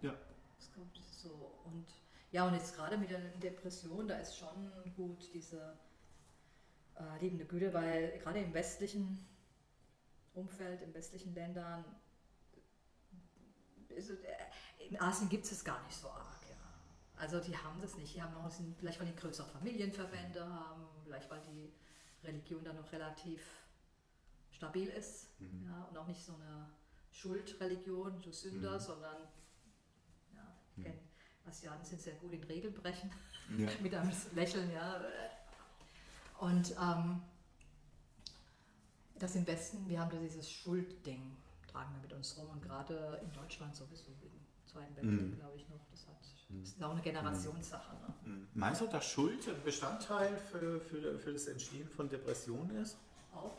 Ja. 0.02 0.10
ja. 0.10 0.14
Das 0.56 0.72
kommt 0.72 1.00
so. 1.10 1.30
Und 1.64 1.86
ja, 2.30 2.46
und 2.46 2.54
jetzt 2.54 2.76
gerade 2.76 2.96
mit 2.96 3.10
der 3.10 3.18
Depression, 3.18 4.06
da 4.06 4.18
ist 4.18 4.36
schon 4.36 4.70
gut, 4.94 5.28
diese 5.34 5.76
äh, 6.94 7.20
liebende 7.20 7.44
Güte, 7.44 7.74
weil 7.74 8.18
gerade 8.20 8.38
im 8.38 8.54
westlichen 8.54 9.26
Umfeld, 10.34 10.82
in 10.82 10.94
westlichen 10.94 11.34
Ländern, 11.34 11.84
ist, 13.88 14.10
äh, 14.10 14.14
in 14.88 15.00
Asien 15.00 15.28
gibt 15.28 15.44
es 15.44 15.64
gar 15.64 15.82
nicht 15.86 15.96
so 15.96 16.08
arg. 16.08 16.37
Also 17.18 17.40
die 17.40 17.56
haben 17.56 17.80
das 17.80 17.96
nicht. 17.96 18.14
Die 18.14 18.22
haben 18.22 18.32
noch, 18.34 18.50
sind, 18.50 18.76
vielleicht 18.78 19.00
weil 19.00 19.06
die 19.06 19.16
größere 19.16 19.48
Familienverbände 19.48 20.44
haben, 20.44 20.86
vielleicht 21.04 21.30
weil 21.30 21.40
die 21.40 21.72
Religion 22.24 22.62
da 22.64 22.72
noch 22.72 22.90
relativ 22.92 23.42
stabil 24.50 24.88
ist 24.88 25.40
mhm. 25.40 25.66
ja, 25.66 25.84
und 25.84 25.96
auch 25.96 26.06
nicht 26.06 26.24
so 26.24 26.34
eine 26.34 26.68
Schuldreligion, 27.12 28.20
so 28.20 28.32
Sünder, 28.32 28.74
mhm. 28.74 28.80
sondern 28.80 29.16
ja, 30.34 30.56
ich 30.76 30.84
mhm. 30.84 30.92
Asiaten 31.46 31.84
sind 31.84 32.00
sehr 32.00 32.14
gut 32.14 32.32
in 32.32 32.42
Regelbrechen, 32.44 33.10
ja. 33.56 33.68
mit 33.82 33.94
einem 33.94 34.12
Lächeln, 34.34 34.70
ja. 34.72 35.00
Und 36.40 36.74
ähm, 36.80 37.22
das 39.18 39.34
im 39.34 39.46
Westen, 39.46 39.88
wir 39.88 40.00
haben 40.00 40.10
da 40.10 40.18
dieses 40.18 40.50
Schuldding, 40.50 41.36
tragen 41.66 41.94
wir 41.94 42.02
mit 42.02 42.12
uns 42.12 42.36
rum 42.36 42.50
und 42.50 42.62
gerade 42.62 43.20
in 43.22 43.32
Deutschland 43.32 43.74
sowieso 43.74 44.10
im 44.22 44.66
Zweiten 44.66 44.94
Weltkrieg, 44.96 45.30
mhm. 45.30 45.36
glaube 45.36 45.56
ich 45.56 45.68
noch. 45.68 45.84
Das, 45.90 46.06
hat, 46.06 46.16
das 46.48 46.68
ist 46.70 46.82
auch 46.82 46.92
eine 46.92 47.02
Generationssache. 47.02 47.94
Ne? 47.96 48.14
Mhm. 48.24 48.48
Meinst 48.54 48.80
du, 48.80 48.86
dass 48.86 49.04
Schuld 49.06 49.46
ein 49.48 49.62
Bestandteil 49.64 50.36
für, 50.36 50.80
für, 50.80 51.18
für 51.18 51.32
das 51.32 51.46
Entstehen 51.46 51.88
von 51.88 52.08
Depressionen 52.08 52.70
ist? 52.76 52.96
Auch. 53.34 53.56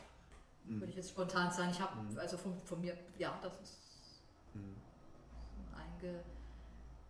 Mhm. 0.64 0.80
Würde 0.80 0.90
ich 0.90 0.96
jetzt 0.96 1.10
spontan 1.10 1.52
sagen. 1.52 1.70
Ich 1.70 1.80
habe, 1.80 2.00
mhm. 2.00 2.18
also 2.18 2.36
von, 2.36 2.58
von, 2.64 2.80
mir, 2.80 2.96
ja, 3.18 3.38
das 3.42 3.52
ist 3.60 4.22
mhm. 4.54 4.74
ein 5.72 6.18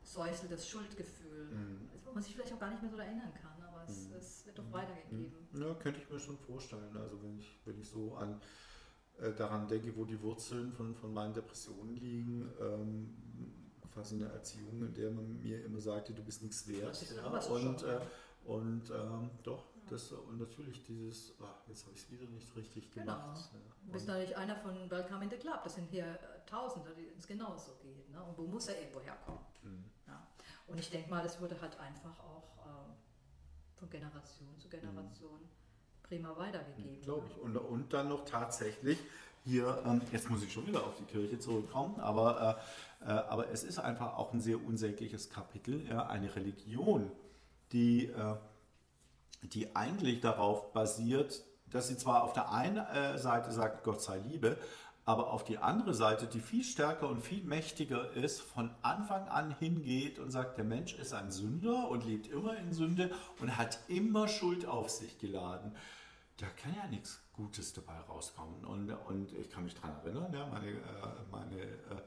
eingesäuseltes 0.04 0.68
Schuldgefühl, 0.68 1.46
mhm. 1.46 1.88
wo 2.04 2.12
man 2.12 2.22
sich 2.22 2.34
vielleicht 2.34 2.52
auch 2.52 2.60
gar 2.60 2.70
nicht 2.70 2.82
mehr 2.82 2.90
so 2.90 2.98
erinnern 2.98 3.32
kann 3.40 3.50
es, 3.90 4.08
mhm. 4.08 4.14
es 4.16 4.46
wird 4.46 4.58
doch 4.58 4.64
mhm. 4.64 4.72
weitergegeben. 4.72 5.32
Ja, 5.54 5.74
könnte 5.74 6.00
ich 6.00 6.10
mir 6.10 6.18
schon 6.18 6.38
vorstellen. 6.38 6.96
Also 6.96 7.22
wenn 7.22 7.38
ich, 7.38 7.58
wenn 7.64 7.78
ich 7.78 7.88
so 7.88 8.14
an 8.14 8.40
äh, 9.20 9.32
daran 9.32 9.68
denke, 9.68 9.96
wo 9.96 10.04
die 10.04 10.20
Wurzeln 10.22 10.72
von, 10.72 10.94
von 10.94 11.12
meinen 11.12 11.34
Depressionen 11.34 11.96
liegen, 11.96 12.50
ähm, 12.60 13.14
quasi 13.92 14.16
eine 14.16 14.26
Erziehung, 14.26 14.82
in 14.82 14.94
der 14.94 15.10
man 15.10 15.40
mir 15.42 15.64
immer 15.64 15.80
sagte, 15.80 16.12
du 16.12 16.22
bist 16.22 16.42
nichts 16.42 16.66
wert. 16.68 17.04
Ja, 17.16 17.26
und 17.26 17.82
äh, 17.82 18.00
und 18.44 18.90
ähm, 18.90 19.30
doch, 19.42 19.64
das 19.88 20.12
und 20.12 20.38
natürlich 20.38 20.82
dieses, 20.84 21.34
ach, 21.42 21.68
jetzt 21.68 21.84
habe 21.84 21.94
ich 21.94 22.02
es 22.02 22.10
wieder 22.10 22.24
nicht 22.30 22.56
richtig 22.56 22.90
genau. 22.90 23.14
gemacht. 23.14 23.50
Genau. 23.52 23.64
Du 23.84 23.92
bist 23.92 24.08
natürlich 24.08 24.36
einer 24.36 24.56
von 24.56 24.90
Welcome 24.90 25.24
in 25.24 25.30
the 25.30 25.36
Club. 25.36 25.60
Das 25.62 25.74
sind 25.74 25.88
hier 25.90 26.06
äh, 26.06 26.46
Tausende, 26.46 26.90
denen 26.94 27.18
es 27.18 27.26
genauso 27.26 27.76
geht. 27.82 28.08
Ne? 28.10 28.22
Und 28.22 28.38
wo 28.38 28.46
muss 28.46 28.68
er 28.68 28.80
irgendwo 28.80 29.00
herkommen? 29.00 29.40
Mhm. 29.62 29.84
Ja. 30.06 30.26
Und 30.66 30.78
ich 30.78 30.90
denke 30.90 31.10
mal, 31.10 31.22
das 31.22 31.40
wurde 31.40 31.60
halt 31.60 31.78
einfach 31.78 32.18
auch 32.20 32.50
von 33.80 33.90
Generation 33.90 34.58
zu 34.58 34.68
Generation 34.68 35.40
mhm. 35.40 36.02
prima 36.02 36.36
weitergegeben. 36.36 37.02
Glaube 37.02 37.26
ich. 37.28 37.38
Und, 37.38 37.56
und 37.56 37.92
dann 37.92 38.08
noch 38.08 38.24
tatsächlich 38.24 38.98
hier, 39.44 39.82
ähm, 39.86 40.00
jetzt 40.12 40.30
muss 40.30 40.42
ich 40.42 40.52
schon 40.52 40.66
wieder 40.66 40.80
auf 40.84 40.94
die 40.98 41.04
Kirche 41.04 41.38
zurückkommen, 41.38 41.98
aber, 42.00 42.58
äh, 43.02 43.04
äh, 43.04 43.12
aber 43.12 43.48
es 43.50 43.64
ist 43.64 43.78
einfach 43.78 44.16
auch 44.16 44.32
ein 44.32 44.40
sehr 44.40 44.62
unsägliches 44.62 45.30
Kapitel, 45.30 45.86
ja, 45.88 46.06
eine 46.06 46.34
Religion, 46.34 47.10
die, 47.72 48.06
äh, 48.06 48.36
die 49.42 49.74
eigentlich 49.74 50.20
darauf 50.20 50.72
basiert, 50.72 51.42
dass 51.70 51.88
sie 51.88 51.96
zwar 51.96 52.24
auf 52.24 52.32
der 52.32 52.52
einen 52.52 52.78
äh, 52.78 53.16
Seite 53.16 53.52
sagt, 53.52 53.84
Gott 53.84 54.02
sei 54.02 54.18
Liebe, 54.18 54.58
aber 55.04 55.32
auf 55.32 55.44
die 55.44 55.58
andere 55.58 55.94
Seite, 55.94 56.26
die 56.26 56.40
viel 56.40 56.62
stärker 56.62 57.08
und 57.08 57.20
viel 57.20 57.42
mächtiger 57.42 58.12
ist, 58.12 58.40
von 58.40 58.70
Anfang 58.82 59.26
an 59.28 59.56
hingeht 59.58 60.18
und 60.18 60.30
sagt, 60.30 60.58
der 60.58 60.64
Mensch 60.64 60.94
ist 60.94 61.14
ein 61.14 61.30
Sünder 61.30 61.88
und 61.88 62.04
lebt 62.04 62.28
immer 62.28 62.56
in 62.56 62.72
Sünde 62.72 63.10
und 63.40 63.56
hat 63.56 63.80
immer 63.88 64.28
Schuld 64.28 64.66
auf 64.66 64.90
sich 64.90 65.18
geladen. 65.18 65.74
Da 66.40 66.46
kann 66.56 66.74
ja 66.74 66.86
nichts 66.86 67.22
Gutes 67.34 67.74
dabei 67.74 67.98
rauskommen. 68.00 68.64
Und, 68.64 68.90
und 68.90 69.32
ich 69.34 69.50
kann 69.50 69.64
mich 69.64 69.74
daran 69.74 69.96
erinnern, 70.02 70.32
ja, 70.32 70.46
meine, 70.46 70.70
äh, 70.70 70.80
meine 71.30 71.60
äh, 71.60 72.02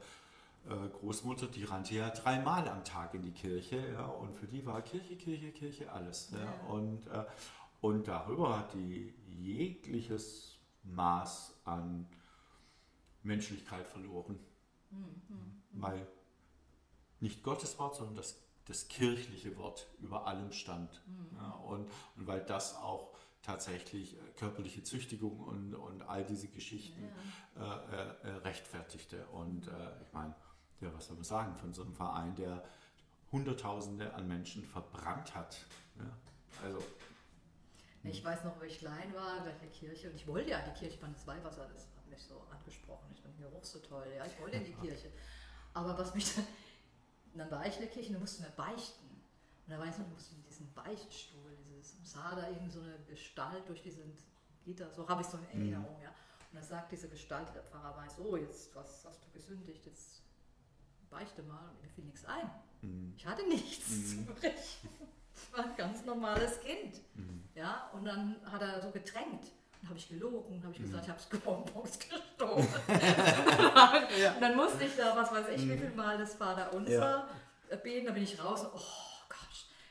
äh, 0.68 0.88
Großmutter, 0.88 1.46
die 1.46 1.62
rannte 1.62 1.94
ja 1.94 2.10
dreimal 2.10 2.68
am 2.68 2.82
Tag 2.82 3.14
in 3.14 3.22
die 3.22 3.30
Kirche 3.30 3.92
ja, 3.92 4.06
und 4.06 4.34
für 4.34 4.48
die 4.48 4.66
war 4.66 4.82
Kirche, 4.82 5.16
Kirche, 5.16 5.52
Kirche 5.52 5.92
alles. 5.92 6.32
Ja. 6.32 6.38
ja. 6.40 6.52
Und, 6.66 7.06
äh, 7.06 7.24
und 7.80 8.08
darüber 8.08 8.58
hat 8.58 8.74
die 8.74 9.14
jegliches 9.28 10.58
Maß 10.82 11.54
an 11.64 12.08
Menschlichkeit 13.22 13.86
verloren. 13.86 14.40
Mhm. 14.90 15.62
Weil 15.72 16.08
nicht 17.20 17.44
Gottes 17.44 17.78
Wort, 17.78 17.94
sondern 17.94 18.16
das, 18.16 18.42
das 18.64 18.88
kirchliche 18.88 19.56
Wort 19.56 19.86
über 20.00 20.26
allem 20.26 20.50
stand. 20.50 21.02
Mhm. 21.06 21.36
Ja, 21.36 21.50
und, 21.50 21.88
und 22.16 22.26
weil 22.26 22.40
das 22.40 22.74
auch 22.76 23.14
tatsächlich 23.44 24.14
äh, 24.14 24.18
körperliche 24.36 24.82
Züchtigung 24.82 25.38
und, 25.40 25.74
und 25.74 26.02
all 26.02 26.24
diese 26.24 26.48
Geschichten 26.48 27.08
ja. 27.56 27.76
äh, 27.76 28.28
äh, 28.28 28.30
rechtfertigte. 28.38 29.26
Und 29.26 29.68
äh, 29.68 30.02
ich 30.02 30.12
meine, 30.12 30.34
ja, 30.80 30.92
was 30.92 31.06
soll 31.06 31.16
man 31.16 31.24
sagen 31.24 31.54
von 31.56 31.72
so 31.72 31.82
einem 31.82 31.94
Verein, 31.94 32.34
der 32.34 32.64
Hunderttausende 33.30 34.14
an 34.14 34.28
Menschen 34.28 34.64
verbrannt 34.64 35.34
hat. 35.34 35.58
Ja, 35.98 36.16
also 36.62 36.82
ich 38.04 38.22
weiß 38.22 38.44
noch, 38.44 38.60
wo 38.60 38.64
ich 38.64 38.78
klein 38.78 39.14
war, 39.14 39.38
in 39.38 39.44
der 39.44 39.70
Kirche, 39.70 40.10
und 40.10 40.16
ich 40.16 40.26
wollte 40.26 40.50
ja 40.50 40.60
die 40.60 40.78
Kirche, 40.78 40.98
fand 40.98 41.16
das 41.16 41.26
Weihwasser, 41.26 41.68
das 41.72 41.88
hat 41.96 42.06
mich 42.08 42.22
so 42.22 42.46
angesprochen. 42.50 43.08
Ich 43.14 43.20
fand 43.22 43.36
Geruch 43.38 43.64
so 43.64 43.78
toll, 43.78 44.06
ja, 44.14 44.26
ich 44.26 44.38
wollte 44.40 44.58
in 44.58 44.64
die 44.64 44.74
Kirche. 44.86 45.10
Aber 45.72 45.96
was 45.98 46.14
mich 46.14 46.34
dann, 46.34 46.44
dann 47.34 47.50
war 47.50 47.66
ich 47.66 47.74
in 47.76 47.80
der 47.80 47.90
Kirche 47.90 48.12
und 48.12 48.20
musste 48.20 48.42
mir 48.42 48.50
beichten. 48.50 49.08
Und 49.66 49.72
da 49.72 49.78
weiß 49.78 49.94
ich 49.94 49.98
noch, 50.00 50.06
ich 50.06 50.12
musste 50.12 50.34
in 50.34 50.42
diesen 50.42 50.74
Beichtstuhl, 50.74 51.56
dieses, 51.84 52.12
sah 52.12 52.34
da 52.34 52.48
irgend 52.48 52.72
so 52.72 52.80
eine 52.80 52.98
Gestalt 53.08 53.68
durch 53.68 53.82
diesen 53.82 54.16
Gitter, 54.64 54.92
so 54.92 55.08
habe 55.08 55.22
ich 55.22 55.26
so 55.26 55.36
eine 55.36 55.46
mhm. 55.46 55.72
Erinnerung, 55.72 55.96
ja. 56.02 56.08
Und 56.08 56.60
dann 56.60 56.62
sagt 56.62 56.92
diese 56.92 57.08
Gestalt, 57.08 57.48
der 57.54 57.62
Pfarrer 57.62 57.96
weiß, 57.96 58.18
oh, 58.20 58.36
jetzt, 58.36 58.74
was 58.74 59.04
hast 59.04 59.24
du 59.24 59.30
gesündigt, 59.32 59.84
jetzt 59.86 60.22
beichte 61.10 61.42
mal 61.42 61.68
und 61.70 61.82
mir 61.82 61.88
fiel 61.88 62.04
nichts 62.04 62.24
ein. 62.24 62.50
Mhm. 62.82 63.14
Ich 63.16 63.26
hatte 63.26 63.46
nichts 63.48 63.88
mhm. 63.90 64.06
zu 64.06 64.24
berichten. 64.34 64.88
Ich 65.36 65.52
war 65.52 65.64
ein 65.64 65.76
ganz 65.76 66.04
normales 66.04 66.60
Kind. 66.60 67.00
Mhm. 67.14 67.44
Ja, 67.54 67.90
und 67.92 68.04
dann 68.04 68.36
hat 68.50 68.62
er 68.62 68.80
so 68.80 68.90
gedrängt. 68.90 69.52
Dann 69.80 69.90
habe 69.90 69.98
ich 69.98 70.08
gelogen, 70.08 70.62
habe 70.62 70.72
ich 70.72 70.80
gesagt, 70.80 70.96
mhm. 70.96 71.02
ich 71.02 71.08
habe 71.08 71.18
es 71.18 71.40
Bonbons 71.40 71.98
gestohlen. 71.98 72.68
ja. 74.20 74.34
Und 74.34 74.40
dann 74.40 74.56
musste 74.56 74.84
ich 74.84 74.96
da, 74.96 75.14
was 75.16 75.30
weiß 75.30 75.48
ich, 75.56 75.68
wie 75.68 75.76
viel 75.76 75.90
mhm. 75.90 75.96
Mal 75.96 76.18
das 76.18 76.34
Vaterunser 76.34 77.28
ja. 77.70 77.76
beten, 77.76 78.06
da 78.06 78.12
bin 78.12 78.22
ich 78.22 78.42
raus 78.42 78.64
und, 78.64 78.70
oh 78.74 79.13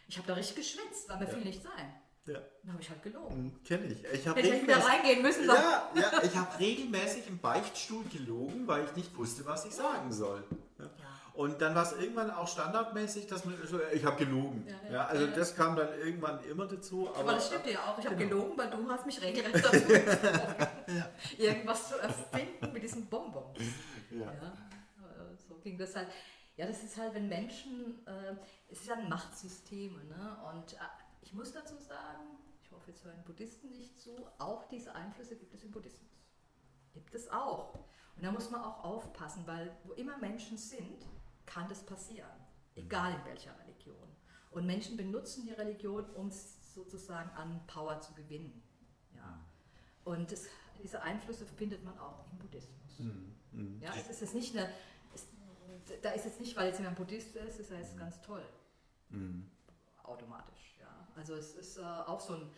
ich 0.07 0.17
habe 0.17 0.27
da 0.27 0.33
richtig 0.33 0.57
geschwitzt, 0.57 1.09
weil 1.09 1.17
mir 1.17 1.25
ja. 1.25 1.31
fiel 1.31 1.43
nicht 1.43 1.63
sein. 1.63 1.93
Ja. 2.25 2.39
Dann 2.63 2.73
habe 2.73 2.81
ich 2.81 2.89
halt 2.89 3.03
gelogen. 3.03 3.35
Hm, 3.35 3.63
Kenne 3.63 3.85
ich. 3.87 4.03
Ich 4.05 4.27
habe 4.27 4.41
wieder 4.41 4.85
reingehen 4.85 5.21
müssen. 5.21 5.45
Ja, 5.45 5.91
ja, 5.93 6.11
ich 6.23 6.35
habe 6.35 6.59
regelmäßig 6.59 7.27
im 7.27 7.39
Beichtstuhl 7.39 8.05
gelogen, 8.05 8.65
weil 8.65 8.85
ich 8.85 8.95
nicht 8.95 9.17
wusste, 9.17 9.45
was 9.45 9.65
ich 9.65 9.73
sagen 9.73 10.11
soll. 10.11 10.43
Ja. 10.79 10.89
Und 11.33 11.59
dann 11.61 11.73
war 11.73 11.83
es 11.83 11.93
irgendwann 11.93 12.29
auch 12.29 12.47
standardmäßig, 12.47 13.25
dass 13.25 13.43
man 13.43 13.55
so, 13.65 13.79
ich 13.91 14.05
habe 14.05 14.23
gelogen. 14.23 14.65
Ja, 14.67 14.75
ja, 14.85 14.93
ja 14.93 15.05
also 15.07 15.27
das 15.27 15.55
kam 15.55 15.75
dann 15.75 15.89
irgendwann 15.97 16.43
immer 16.45 16.67
dazu. 16.67 17.09
Aber, 17.09 17.19
aber 17.19 17.33
das 17.33 17.47
stimmt 17.47 17.65
ja 17.65 17.79
auch. 17.79 17.97
Ich 17.97 18.05
habe 18.05 18.15
genau. 18.15 18.35
gelogen, 18.35 18.57
weil 18.57 18.69
du 18.69 18.89
hast 18.89 19.05
mich 19.05 19.19
regelrecht 19.19 19.55
dazu 19.65 19.85
gezwungen, 19.87 20.67
irgendwas 21.37 21.89
zu 21.89 21.97
erfinden 21.97 22.71
mit 22.71 22.83
diesen 22.83 23.07
Bonbons. 23.07 23.59
Ja. 24.11 24.31
so 25.47 25.55
ging 25.55 25.77
das 25.77 25.95
halt. 25.95 26.07
Ja, 26.55 26.67
das 26.67 26.83
ist 26.83 26.97
halt, 26.97 27.15
wenn 27.15 27.29
Menschen, 27.29 28.05
äh, 28.05 28.35
es 28.69 28.81
ist 28.81 28.87
ja 28.87 28.95
ein 28.95 29.09
Machtsystem. 29.09 30.07
Ne? 30.07 30.37
Und 30.53 30.73
äh, 30.73 30.77
ich 31.21 31.33
muss 31.33 31.51
dazu 31.51 31.75
sagen, 31.77 32.37
ich 32.61 32.71
hoffe, 32.71 32.91
jetzt 32.91 33.03
hören 33.03 33.23
Buddhisten 33.25 33.71
nicht 33.71 33.99
zu, 33.99 34.11
auch 34.37 34.67
diese 34.67 34.93
Einflüsse 34.93 35.35
gibt 35.35 35.53
es 35.53 35.63
im 35.63 35.71
Buddhismus. 35.71 36.11
Gibt 36.93 37.15
es 37.15 37.29
auch. 37.31 37.73
Und 38.15 38.23
da 38.23 38.31
muss 38.31 38.51
man 38.51 38.61
auch 38.61 38.83
aufpassen, 38.83 39.43
weil 39.47 39.75
wo 39.83 39.93
immer 39.93 40.17
Menschen 40.17 40.57
sind, 40.57 41.07
kann 41.45 41.67
das 41.67 41.83
passieren, 41.83 42.29
egal 42.75 43.13
in 43.15 43.25
welcher 43.25 43.57
Religion. 43.59 43.95
Und 44.51 44.67
Menschen 44.67 44.95
benutzen 44.95 45.45
die 45.45 45.53
Religion, 45.53 46.05
um 46.11 46.29
sozusagen 46.29 47.31
an 47.31 47.65
Power 47.65 47.99
zu 47.99 48.13
gewinnen. 48.13 48.61
Ja. 49.15 49.43
Und 50.03 50.31
das, 50.31 50.45
diese 50.81 51.01
Einflüsse 51.01 51.45
findet 51.45 51.83
man 51.83 51.97
auch 51.97 52.31
im 52.31 52.37
Buddhismus. 52.37 52.99
Mhm. 52.99 53.35
Mhm. 53.51 53.81
Ja, 53.81 53.93
es 53.95 54.21
ist 54.21 54.35
nicht 54.35 54.55
eine, 54.55 54.69
da 56.01 56.11
ist 56.11 56.25
es 56.25 56.39
nicht, 56.39 56.55
weil 56.55 56.67
jetzt 56.67 56.79
jemand 56.79 56.97
Buddhist 56.97 57.35
ist, 57.35 57.59
ist 57.59 57.71
er 57.71 57.79
jetzt 57.79 57.97
ganz 57.97 58.21
toll. 58.21 58.43
Mhm. 59.09 59.49
Automatisch, 60.03 60.77
ja. 60.79 61.07
Also 61.15 61.35
es 61.35 61.55
ist 61.55 61.77
äh, 61.77 61.81
auch 61.81 62.19
so 62.19 62.35
ein, 62.35 62.49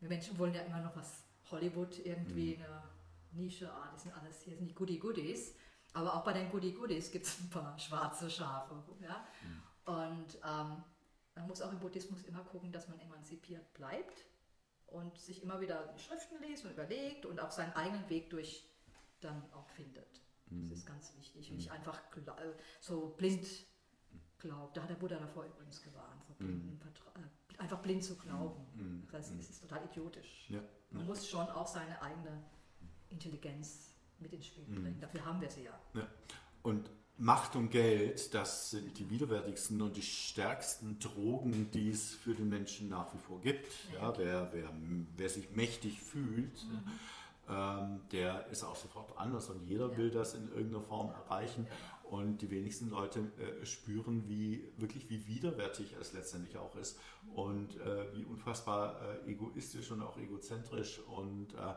wir 0.00 0.08
Menschen 0.08 0.38
wollen 0.38 0.54
ja 0.54 0.62
immer 0.62 0.80
noch 0.80 0.96
was 0.96 1.24
Hollywood 1.50 1.98
irgendwie, 2.04 2.56
mhm. 2.56 2.64
eine 2.64 2.82
Nische, 3.32 3.70
ah, 3.70 3.90
das 3.92 4.02
sind 4.02 4.12
alles 4.12 4.40
hier 4.42 4.56
sind 4.56 4.68
die 4.68 4.74
Goody 4.74 4.98
Goodies. 4.98 5.54
Aber 5.92 6.14
auch 6.14 6.24
bei 6.24 6.32
den 6.32 6.50
Goody 6.50 6.72
Goodies 6.72 7.10
gibt 7.10 7.26
es 7.26 7.40
ein 7.40 7.50
paar 7.50 7.78
schwarze 7.78 8.30
Schafe. 8.30 8.74
Ja? 9.00 9.26
Mhm. 9.42 9.62
Und 9.92 10.34
ähm, 10.36 10.84
man 11.34 11.46
muss 11.48 11.62
auch 11.62 11.72
im 11.72 11.80
Buddhismus 11.80 12.22
immer 12.22 12.44
gucken, 12.44 12.72
dass 12.72 12.88
man 12.88 12.98
emanzipiert 13.00 13.72
bleibt 13.74 14.26
und 14.86 15.18
sich 15.18 15.42
immer 15.42 15.60
wieder 15.60 15.94
Schriften 15.98 16.40
liest 16.42 16.64
und 16.64 16.72
überlegt 16.72 17.26
und 17.26 17.40
auch 17.40 17.50
seinen 17.50 17.72
eigenen 17.72 18.08
Weg 18.08 18.30
durch 18.30 18.68
dann 19.20 19.42
auch 19.52 19.68
findet. 19.70 20.20
Mhm. 20.50 20.68
Das 20.68 20.78
ist 20.78 20.86
ganz 20.86 21.12
wichtig. 21.16 21.50
Und 21.50 21.56
nicht 21.56 21.68
mhm. 21.68 21.76
einfach 21.76 22.00
so 22.80 23.14
blind 23.16 23.46
glaubt. 24.38 24.76
Da 24.76 24.82
hat 24.82 24.90
der 24.90 24.96
Buddha 24.96 25.18
davor 25.18 25.44
übrigens 25.44 25.82
gewarnt, 25.82 26.24
vor 26.24 26.36
blinden, 26.36 26.78
mhm. 26.78 27.60
einfach 27.60 27.80
blind 27.80 28.02
zu 28.02 28.16
glauben. 28.16 28.66
Mhm. 28.74 29.08
Das 29.10 29.30
ist, 29.30 29.50
ist 29.50 29.62
total 29.62 29.84
idiotisch. 29.84 30.48
Ja. 30.50 30.60
Man 30.90 31.06
muss 31.06 31.28
schon 31.28 31.48
auch 31.48 31.66
seine 31.66 32.00
eigene 32.02 32.42
Intelligenz 33.10 33.94
mit 34.18 34.32
ins 34.32 34.46
Spiel 34.46 34.64
bringen. 34.64 34.96
Mhm. 34.96 35.00
Dafür 35.00 35.24
haben 35.24 35.40
wir 35.40 35.50
sie 35.50 35.64
ja. 35.64 35.78
ja. 35.94 36.06
Und 36.62 36.90
Macht 37.16 37.54
und 37.54 37.70
Geld, 37.70 38.32
das 38.32 38.70
sind 38.70 38.98
die 38.98 39.10
widerwärtigsten 39.10 39.82
und 39.82 39.94
die 39.94 40.02
stärksten 40.02 40.98
Drogen, 40.98 41.70
die 41.70 41.90
es 41.90 42.14
für 42.14 42.34
den 42.34 42.48
Menschen 42.48 42.88
nach 42.88 43.12
wie 43.12 43.18
vor 43.18 43.42
gibt. 43.42 43.66
Ja, 43.92 44.16
wer, 44.16 44.50
wer, 44.54 44.72
wer 45.16 45.28
sich 45.28 45.50
mächtig 45.50 46.00
fühlt, 46.00 46.64
mhm. 46.64 46.82
Ähm, 47.50 48.00
der 48.12 48.46
ist 48.48 48.64
auch 48.64 48.76
sofort 48.76 49.16
anders 49.18 49.50
und 49.50 49.62
jeder 49.64 49.90
ja. 49.90 49.96
will 49.96 50.10
das 50.10 50.34
in 50.34 50.48
irgendeiner 50.48 50.82
Form 50.82 51.10
erreichen. 51.10 51.66
Und 52.04 52.42
die 52.42 52.50
wenigsten 52.50 52.90
Leute 52.90 53.20
äh, 53.38 53.64
spüren, 53.64 54.28
wie 54.28 54.72
wirklich 54.76 55.08
wie 55.10 55.28
widerwärtig 55.28 55.94
es 56.00 56.12
letztendlich 56.12 56.58
auch 56.58 56.74
ist 56.74 56.98
und 57.34 57.76
äh, 57.76 58.12
wie 58.16 58.24
unfassbar 58.24 59.00
äh, 59.00 59.30
egoistisch 59.30 59.92
und 59.92 60.02
auch 60.02 60.18
egozentrisch 60.18 60.98
und, 61.06 61.54
äh, 61.54 61.74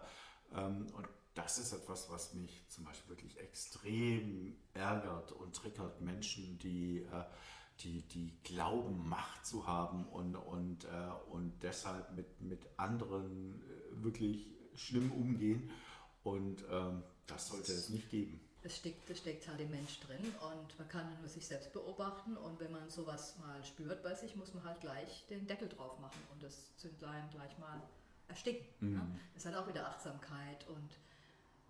ähm, 0.55 0.87
und 0.93 1.07
das 1.35 1.59
ist 1.59 1.73
etwas, 1.73 2.09
was 2.09 2.33
mich 2.33 2.67
zum 2.67 2.83
Beispiel 2.83 3.09
wirklich 3.09 3.39
extrem 3.39 4.55
ärgert 4.73 5.31
und 5.33 5.55
triggert. 5.55 6.01
Menschen, 6.01 6.57
die, 6.57 7.03
äh, 7.03 7.25
die, 7.81 8.01
die 8.07 8.35
glauben, 8.43 9.07
Macht 9.07 9.45
zu 9.45 9.67
haben 9.67 10.07
und, 10.07 10.35
und, 10.35 10.85
äh, 10.85 10.89
und 11.31 11.61
deshalb 11.61 12.15
mit, 12.15 12.41
mit 12.41 12.67
anderen 12.77 13.63
wirklich 13.91 14.53
schlimm 14.75 15.11
umgehen. 15.11 15.71
Und 16.23 16.63
ähm, 16.69 17.03
das 17.27 17.47
sollte 17.47 17.73
es 17.73 17.89
nicht 17.89 18.09
geben. 18.09 18.39
Es 18.65 18.77
steckt, 18.77 19.09
es 19.09 19.17
steckt 19.17 19.47
halt 19.47 19.59
im 19.59 19.71
Mensch 19.71 19.99
drin 19.99 20.33
und 20.39 20.79
man 20.79 20.87
kann 20.87 21.19
nur 21.19 21.27
sich 21.27 21.45
selbst 21.45 21.73
beobachten 21.73 22.37
und 22.37 22.61
wenn 22.61 22.71
man 22.71 22.89
sowas 22.89 23.37
mal 23.39 23.61
spürt 23.65 24.01
bei 24.01 24.15
sich, 24.15 24.37
muss 24.37 24.53
man 24.53 24.63
halt 24.63 24.79
gleich 24.79 25.25
den 25.27 25.45
Deckel 25.47 25.67
drauf 25.67 25.99
machen 25.99 26.21
und 26.31 26.41
das 26.41 26.73
Zündlein 26.77 27.29
gleich 27.29 27.57
mal 27.57 27.81
ersticken. 28.29 28.65
Mhm. 28.79 28.93
Ne? 28.93 29.19
Das 29.33 29.43
ist 29.43 29.45
halt 29.47 29.57
auch 29.57 29.67
wieder 29.67 29.85
Achtsamkeit 29.85 30.65
und 30.69 30.89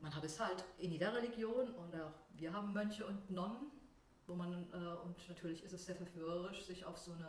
man 0.01 0.13
hat 0.13 0.24
es 0.24 0.39
halt 0.39 0.63
in 0.77 0.91
jeder 0.91 1.15
Religion 1.15 1.67
und 1.72 1.95
auch 1.95 2.13
wir 2.36 2.53
haben 2.53 2.74
Mönche 2.74 3.07
und 3.07 3.31
Nonnen, 3.31 3.72
wo 4.27 4.36
man, 4.36 4.53
äh, 4.72 4.75
und 5.03 5.29
natürlich 5.29 5.63
ist 5.63 5.74
es 5.74 5.86
sehr 5.86 5.95
verführerisch, 5.95 6.65
sich 6.65 6.86
auf 6.86 6.98
so 7.00 7.13
einen 7.13 7.25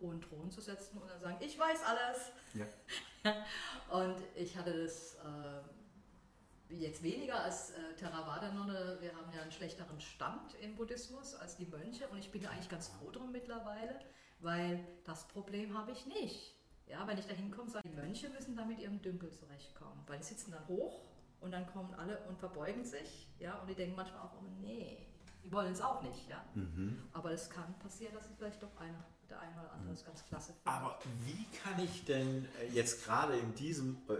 hohen 0.00 0.20
Thron 0.20 0.50
zu 0.50 0.60
setzen 0.60 0.98
und 0.98 1.08
dann 1.10 1.20
sagen, 1.20 1.36
ich 1.40 1.58
weiß 1.58 1.82
alles. 1.84 2.18
Ja. 2.54 2.66
und 3.90 4.16
ich 4.34 4.56
hatte 4.56 4.84
das 4.84 5.14
äh, 5.14 6.74
jetzt 6.74 7.02
weniger 7.02 7.42
als 7.42 7.70
äh, 7.70 7.94
Theravada-Nonne, 7.96 8.98
wir 9.00 9.14
haben 9.14 9.32
ja 9.34 9.42
einen 9.42 9.52
schlechteren 9.52 10.00
Stand 10.00 10.54
im 10.62 10.74
Buddhismus 10.74 11.34
als 11.34 11.56
die 11.56 11.66
Mönche 11.66 12.08
und 12.08 12.18
ich 12.18 12.30
bin 12.30 12.46
eigentlich 12.46 12.68
ganz 12.68 12.88
froh 12.88 13.10
drum 13.10 13.32
mittlerweile, 13.32 13.98
weil 14.40 14.84
das 15.04 15.28
Problem 15.28 15.76
habe 15.76 15.92
ich 15.92 16.06
nicht. 16.06 16.56
Ja, 16.86 17.06
wenn 17.06 17.16
ich 17.16 17.26
da 17.26 17.34
hinkomme, 17.34 17.70
sagen 17.70 17.88
die 17.88 17.96
Mönche 17.96 18.28
müssen 18.30 18.56
da 18.56 18.64
mit 18.64 18.78
ihrem 18.78 19.00
Dümpel 19.00 19.30
zurechtkommen, 19.32 20.02
weil 20.06 20.18
die 20.18 20.24
sitzen 20.24 20.50
dann 20.50 20.66
hoch 20.68 21.02
und 21.40 21.52
dann 21.52 21.66
kommen 21.66 21.94
alle 21.94 22.18
und 22.28 22.38
verbeugen 22.38 22.84
sich, 22.84 23.28
ja, 23.38 23.54
und 23.58 23.68
die 23.68 23.74
denken 23.74 23.96
manchmal 23.96 24.20
auch, 24.22 24.34
oh 24.40 24.46
nee, 24.60 25.06
die 25.44 25.52
wollen 25.52 25.72
es 25.72 25.80
auch 25.80 26.02
nicht, 26.02 26.28
ja. 26.28 26.44
Mhm. 26.54 27.02
Aber 27.12 27.32
es 27.32 27.50
kann 27.50 27.78
passieren, 27.78 28.14
dass 28.14 28.28
es 28.28 28.36
vielleicht 28.36 28.62
doch 28.62 28.76
einer, 28.78 29.04
der 29.32 29.40
eine 29.40 29.60
oder 29.60 29.72
andere 29.72 29.94
ist 29.94 30.06
ganz 30.06 30.24
klasse 30.26 30.52
findet. 30.52 30.66
Aber 30.66 30.98
wie 31.24 31.46
kann 31.58 31.82
ich 31.82 32.04
denn 32.04 32.46
äh, 32.60 32.68
jetzt 32.72 33.04
gerade 33.04 33.36
in 33.36 33.54
diesem 33.54 33.98
äh, 34.08 34.14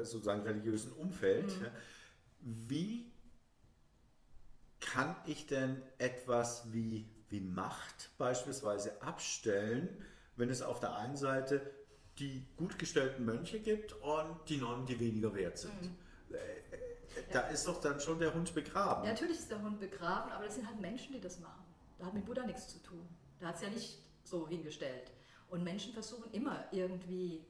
äh, 0.00 0.04
sozusagen 0.04 0.42
religiösen 0.42 0.92
Umfeld, 0.92 1.46
mhm. 1.60 1.66
wie 2.40 3.12
kann 4.80 5.16
ich 5.26 5.46
denn 5.46 5.80
etwas 5.98 6.72
wie, 6.72 7.08
wie 7.30 7.40
Macht 7.40 8.10
beispielsweise 8.18 9.00
abstellen, 9.02 9.88
wenn 10.36 10.50
es 10.50 10.62
auf 10.62 10.80
der 10.80 10.96
einen 10.96 11.16
Seite 11.16 11.70
die 12.18 12.46
gut 12.56 12.78
gestellten 12.78 13.24
Mönche 13.24 13.60
gibt 13.60 13.92
und 13.94 14.36
die 14.48 14.58
Nonnen, 14.58 14.86
die 14.86 15.00
weniger 15.00 15.34
wert 15.34 15.58
sind? 15.58 15.82
Mhm 15.82 15.96
da 17.32 17.40
ist 17.42 17.66
doch 17.66 17.80
dann 17.80 18.00
schon 18.00 18.18
der 18.18 18.34
Hund 18.34 18.54
begraben. 18.54 19.04
Ja, 19.04 19.12
natürlich 19.12 19.38
ist 19.38 19.50
der 19.50 19.62
Hund 19.62 19.78
begraben, 19.78 20.32
aber 20.32 20.44
das 20.44 20.56
sind 20.56 20.66
halt 20.66 20.80
Menschen, 20.80 21.12
die 21.12 21.20
das 21.20 21.38
machen. 21.38 21.64
Da 21.98 22.06
hat 22.06 22.14
mit 22.14 22.24
Buddha 22.24 22.44
nichts 22.44 22.68
zu 22.68 22.82
tun. 22.82 23.06
Da 23.40 23.48
hat 23.48 23.56
es 23.56 23.62
ja 23.62 23.70
nicht 23.70 23.98
so 24.24 24.48
hingestellt. 24.48 25.12
Und 25.48 25.62
Menschen 25.62 25.92
versuchen 25.92 26.32
immer 26.32 26.64
irgendwie 26.72 27.44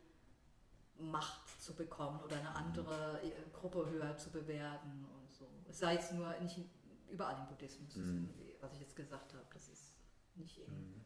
Macht 0.98 1.60
zu 1.60 1.74
bekommen 1.74 2.20
oder 2.20 2.36
eine 2.36 2.54
andere 2.54 3.20
äh, 3.22 3.32
Gruppe 3.52 3.88
höher 3.90 4.16
zu 4.16 4.30
bewerten 4.30 5.06
und 5.16 5.32
so. 5.32 5.48
Es 5.68 5.78
sei 5.78 5.94
jetzt 5.94 6.12
nur 6.12 6.32
nicht 6.40 6.58
überall 7.10 7.36
im 7.38 7.46
Buddhismus, 7.46 7.96
mhm. 7.96 8.28
was 8.60 8.72
ich 8.74 8.80
jetzt 8.80 8.94
gesagt 8.94 9.32
habe. 9.32 9.44
Das 9.52 9.68
ist 9.68 9.96
nicht 10.36 10.58
irgendwie. 10.58 10.96
Mhm. 10.96 11.04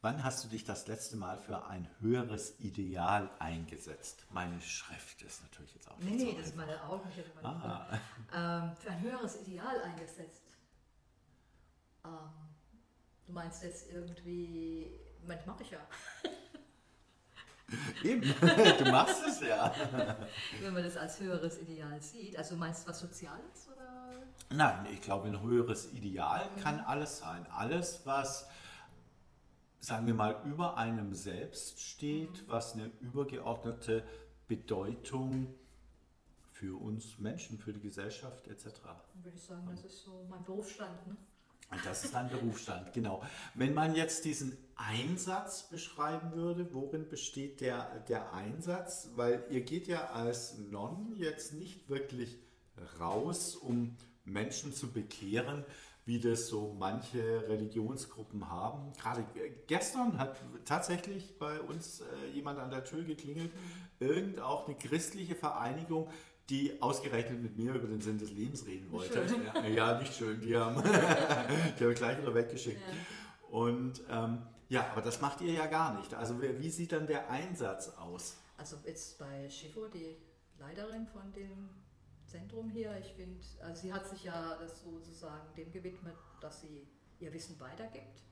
Wann 0.00 0.22
hast 0.22 0.44
du 0.44 0.48
dich 0.48 0.62
das 0.62 0.86
letzte 0.86 1.16
Mal 1.16 1.38
für 1.38 1.66
ein 1.66 1.88
höheres 1.98 2.60
Ideal 2.60 3.28
eingesetzt? 3.40 4.26
Meine 4.30 4.60
Schrift 4.60 5.22
ist 5.22 5.42
natürlich 5.42 5.74
jetzt 5.74 5.90
auch 5.90 5.98
nicht 5.98 6.10
Nee, 6.10 6.18
so 6.18 6.24
nee, 6.26 6.36
das 6.38 6.46
ist 6.46 6.56
meine 6.56 6.84
Augen. 6.84 7.08
Ich 7.10 7.44
ah. 7.44 7.98
ähm, 8.32 8.76
für 8.76 8.90
ein 8.90 9.00
höheres 9.00 9.40
Ideal 9.40 9.82
eingesetzt. 9.82 10.44
Ähm, 12.04 12.30
du 13.28 13.32
meinst 13.34 13.62
jetzt 13.62 13.92
irgendwie, 13.92 14.90
Moment, 15.22 15.46
mache 15.46 15.62
ich 15.62 15.70
ja. 15.70 15.78
Eben, 18.02 18.22
du 18.22 18.90
machst 18.90 19.22
es 19.26 19.40
ja. 19.40 19.72
Wenn 20.60 20.72
man 20.72 20.82
das 20.82 20.96
als 20.96 21.20
höheres 21.20 21.60
Ideal 21.60 22.00
sieht. 22.00 22.36
Also 22.38 22.56
meinst 22.56 22.84
du 22.84 22.88
was 22.88 22.98
Soziales? 22.98 23.68
Oder? 23.70 24.22
Nein, 24.50 24.86
ich 24.90 25.02
glaube, 25.02 25.28
ein 25.28 25.42
höheres 25.42 25.92
Ideal 25.92 26.48
mhm. 26.56 26.60
kann 26.60 26.80
alles 26.80 27.18
sein. 27.18 27.46
Alles, 27.50 28.00
was 28.04 28.48
sagen 29.80 30.06
wir 30.06 30.14
mal, 30.14 30.40
über 30.44 30.78
einem 30.78 31.14
selbst 31.14 31.80
steht, 31.80 32.48
was 32.48 32.72
eine 32.72 32.90
übergeordnete 33.00 34.02
Bedeutung 34.48 35.54
für 36.52 36.80
uns 36.80 37.18
Menschen, 37.18 37.58
für 37.58 37.72
die 37.72 37.80
Gesellschaft 37.80 38.48
etc. 38.48 38.64
Würde 39.22 39.36
ich 39.36 39.42
sagen, 39.42 39.68
das 39.70 39.84
ist 39.84 40.02
so 40.02 40.26
mein 40.28 40.42
Berufsstand. 40.42 41.06
Ne? 41.06 41.16
Das 41.84 42.04
ist 42.04 42.14
ein 42.14 42.30
Berufsstand, 42.30 42.92
genau. 42.92 43.22
Wenn 43.54 43.74
man 43.74 43.94
jetzt 43.94 44.24
diesen 44.24 44.56
Einsatz 44.76 45.68
beschreiben 45.68 46.32
würde, 46.32 46.72
worin 46.72 47.08
besteht 47.08 47.60
der, 47.60 48.00
der 48.08 48.32
Einsatz? 48.32 49.10
Weil 49.16 49.44
ihr 49.50 49.60
geht 49.60 49.86
ja 49.86 50.10
als 50.10 50.56
Nonnen 50.58 51.14
jetzt 51.16 51.52
nicht 51.52 51.88
wirklich 51.90 52.38
raus, 52.98 53.54
um 53.54 53.96
Menschen 54.24 54.72
zu 54.72 54.90
bekehren, 54.92 55.64
wie 56.08 56.18
das 56.18 56.46
so 56.46 56.74
manche 56.78 57.46
Religionsgruppen 57.48 58.48
haben. 58.48 58.94
Gerade 58.94 59.26
gestern 59.66 60.16
hat 60.16 60.40
tatsächlich 60.64 61.38
bei 61.38 61.60
uns 61.60 62.00
äh, 62.00 62.04
jemand 62.34 62.58
an 62.58 62.70
der 62.70 62.84
Tür 62.84 63.04
geklingelt, 63.04 63.52
irgend 64.00 64.40
auch 64.40 64.66
eine 64.66 64.74
christliche 64.74 65.34
Vereinigung, 65.34 66.08
die 66.48 66.80
ausgerechnet 66.80 67.42
mit 67.42 67.56
mir 67.58 67.74
über 67.74 67.86
den 67.86 68.00
Sinn 68.00 68.18
des 68.18 68.30
Lebens 68.30 68.66
reden 68.66 68.90
wollte. 68.90 69.26
Ja, 69.54 69.66
ja, 69.66 69.98
nicht 69.98 70.14
schön, 70.14 70.40
die 70.40 70.56
haben, 70.56 70.82
die 71.78 71.84
haben 71.84 71.94
gleich 71.94 72.18
wieder 72.18 72.34
weggeschickt. 72.34 72.80
Ja. 72.80 73.48
Und 73.50 74.02
ähm, 74.10 74.42
ja, 74.68 74.90
aber 74.92 75.02
das 75.02 75.20
macht 75.20 75.40
ihr 75.40 75.52
ja 75.52 75.66
gar 75.66 75.98
nicht. 75.98 76.14
Also 76.14 76.40
wie 76.40 76.70
sieht 76.70 76.92
dann 76.92 77.06
der 77.06 77.30
Einsatz 77.30 77.90
aus? 77.90 78.36
Also 78.56 78.76
jetzt 78.86 79.18
bei 79.18 79.48
Schifo, 79.48 79.88
die 79.88 80.16
Leiterin 80.58 81.06
von 81.06 81.32
dem 81.32 81.68
Zentrum 82.26 82.68
hier. 82.70 82.96
Ich 82.98 83.12
finde, 83.12 83.40
also 83.62 83.82
sie 83.82 83.92
hat 83.92 84.06
sich 84.06 84.24
ja 84.24 84.56
das 84.58 84.82
sozusagen 84.82 85.54
dem 85.56 85.72
gewidmet, 85.72 86.16
dass 86.40 86.60
sie 86.60 86.86
ihr 87.20 87.32
Wissen 87.32 87.58
weitergibt. 87.60 88.22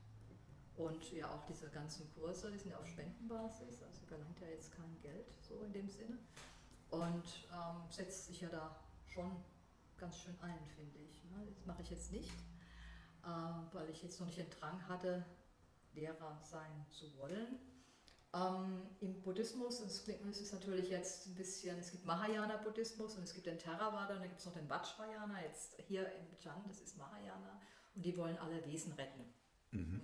Und 0.75 1.11
ja 1.11 1.31
auch 1.31 1.43
diese 1.45 1.69
ganzen 1.69 2.07
Kurse, 2.13 2.51
die 2.51 2.59
sind 2.59 2.71
ja 2.71 2.77
auf 2.77 2.87
Spendenbasis, 2.87 3.81
also 3.81 3.99
sie 3.99 4.05
verlangt 4.05 4.39
ja 4.39 4.47
jetzt 4.47 4.71
kein 4.75 4.95
Geld, 5.01 5.25
so 5.41 5.59
in 5.61 5.73
dem 5.73 5.89
Sinne. 5.89 6.19
Und 6.89 7.47
ähm, 7.51 7.89
setzt 7.89 8.27
sich 8.27 8.41
ja 8.41 8.49
da 8.49 8.75
schon 9.05 9.31
ganz 9.97 10.17
schön 10.19 10.37
ein, 10.41 10.59
finde 10.75 10.97
ich. 10.99 11.23
Ne? 11.25 11.45
Das 11.53 11.65
mache 11.65 11.81
ich 11.81 11.89
jetzt 11.89 12.11
nicht, 12.11 12.31
äh, 13.23 13.27
weil 13.73 13.89
ich 13.89 14.03
jetzt 14.03 14.19
noch 14.19 14.27
nicht 14.27 14.37
den 14.37 14.49
Drang 14.49 14.87
hatte, 14.87 15.25
Lehrer 15.93 16.39
sein 16.43 16.85
zu 16.89 17.17
wollen. 17.17 17.59
Ähm, 18.33 18.81
Im 18.99 19.21
Buddhismus, 19.21 19.79
es 19.79 20.07
ist 20.07 20.53
natürlich 20.53 20.89
jetzt 20.89 21.27
ein 21.27 21.35
bisschen, 21.35 21.77
es 21.79 21.91
gibt 21.91 22.05
Mahayana-Buddhismus 22.05 23.15
und 23.15 23.23
es 23.23 23.33
gibt 23.33 23.47
den 23.47 23.57
Theravada 23.57 24.13
und 24.13 24.19
dann 24.19 24.27
gibt 24.27 24.39
es 24.39 24.45
noch 24.45 24.53
den 24.53 24.69
Vajrayana, 24.69 25.41
jetzt 25.43 25.75
hier 25.87 26.11
im 26.13 26.37
Chan, 26.39 26.61
das 26.67 26.81
ist 26.81 26.97
Mahayana 26.97 27.59
und 27.95 28.05
die 28.05 28.15
wollen 28.17 28.37
alle 28.37 28.63
Wesen 28.65 28.91
retten. 28.93 29.23
Mhm. 29.71 30.01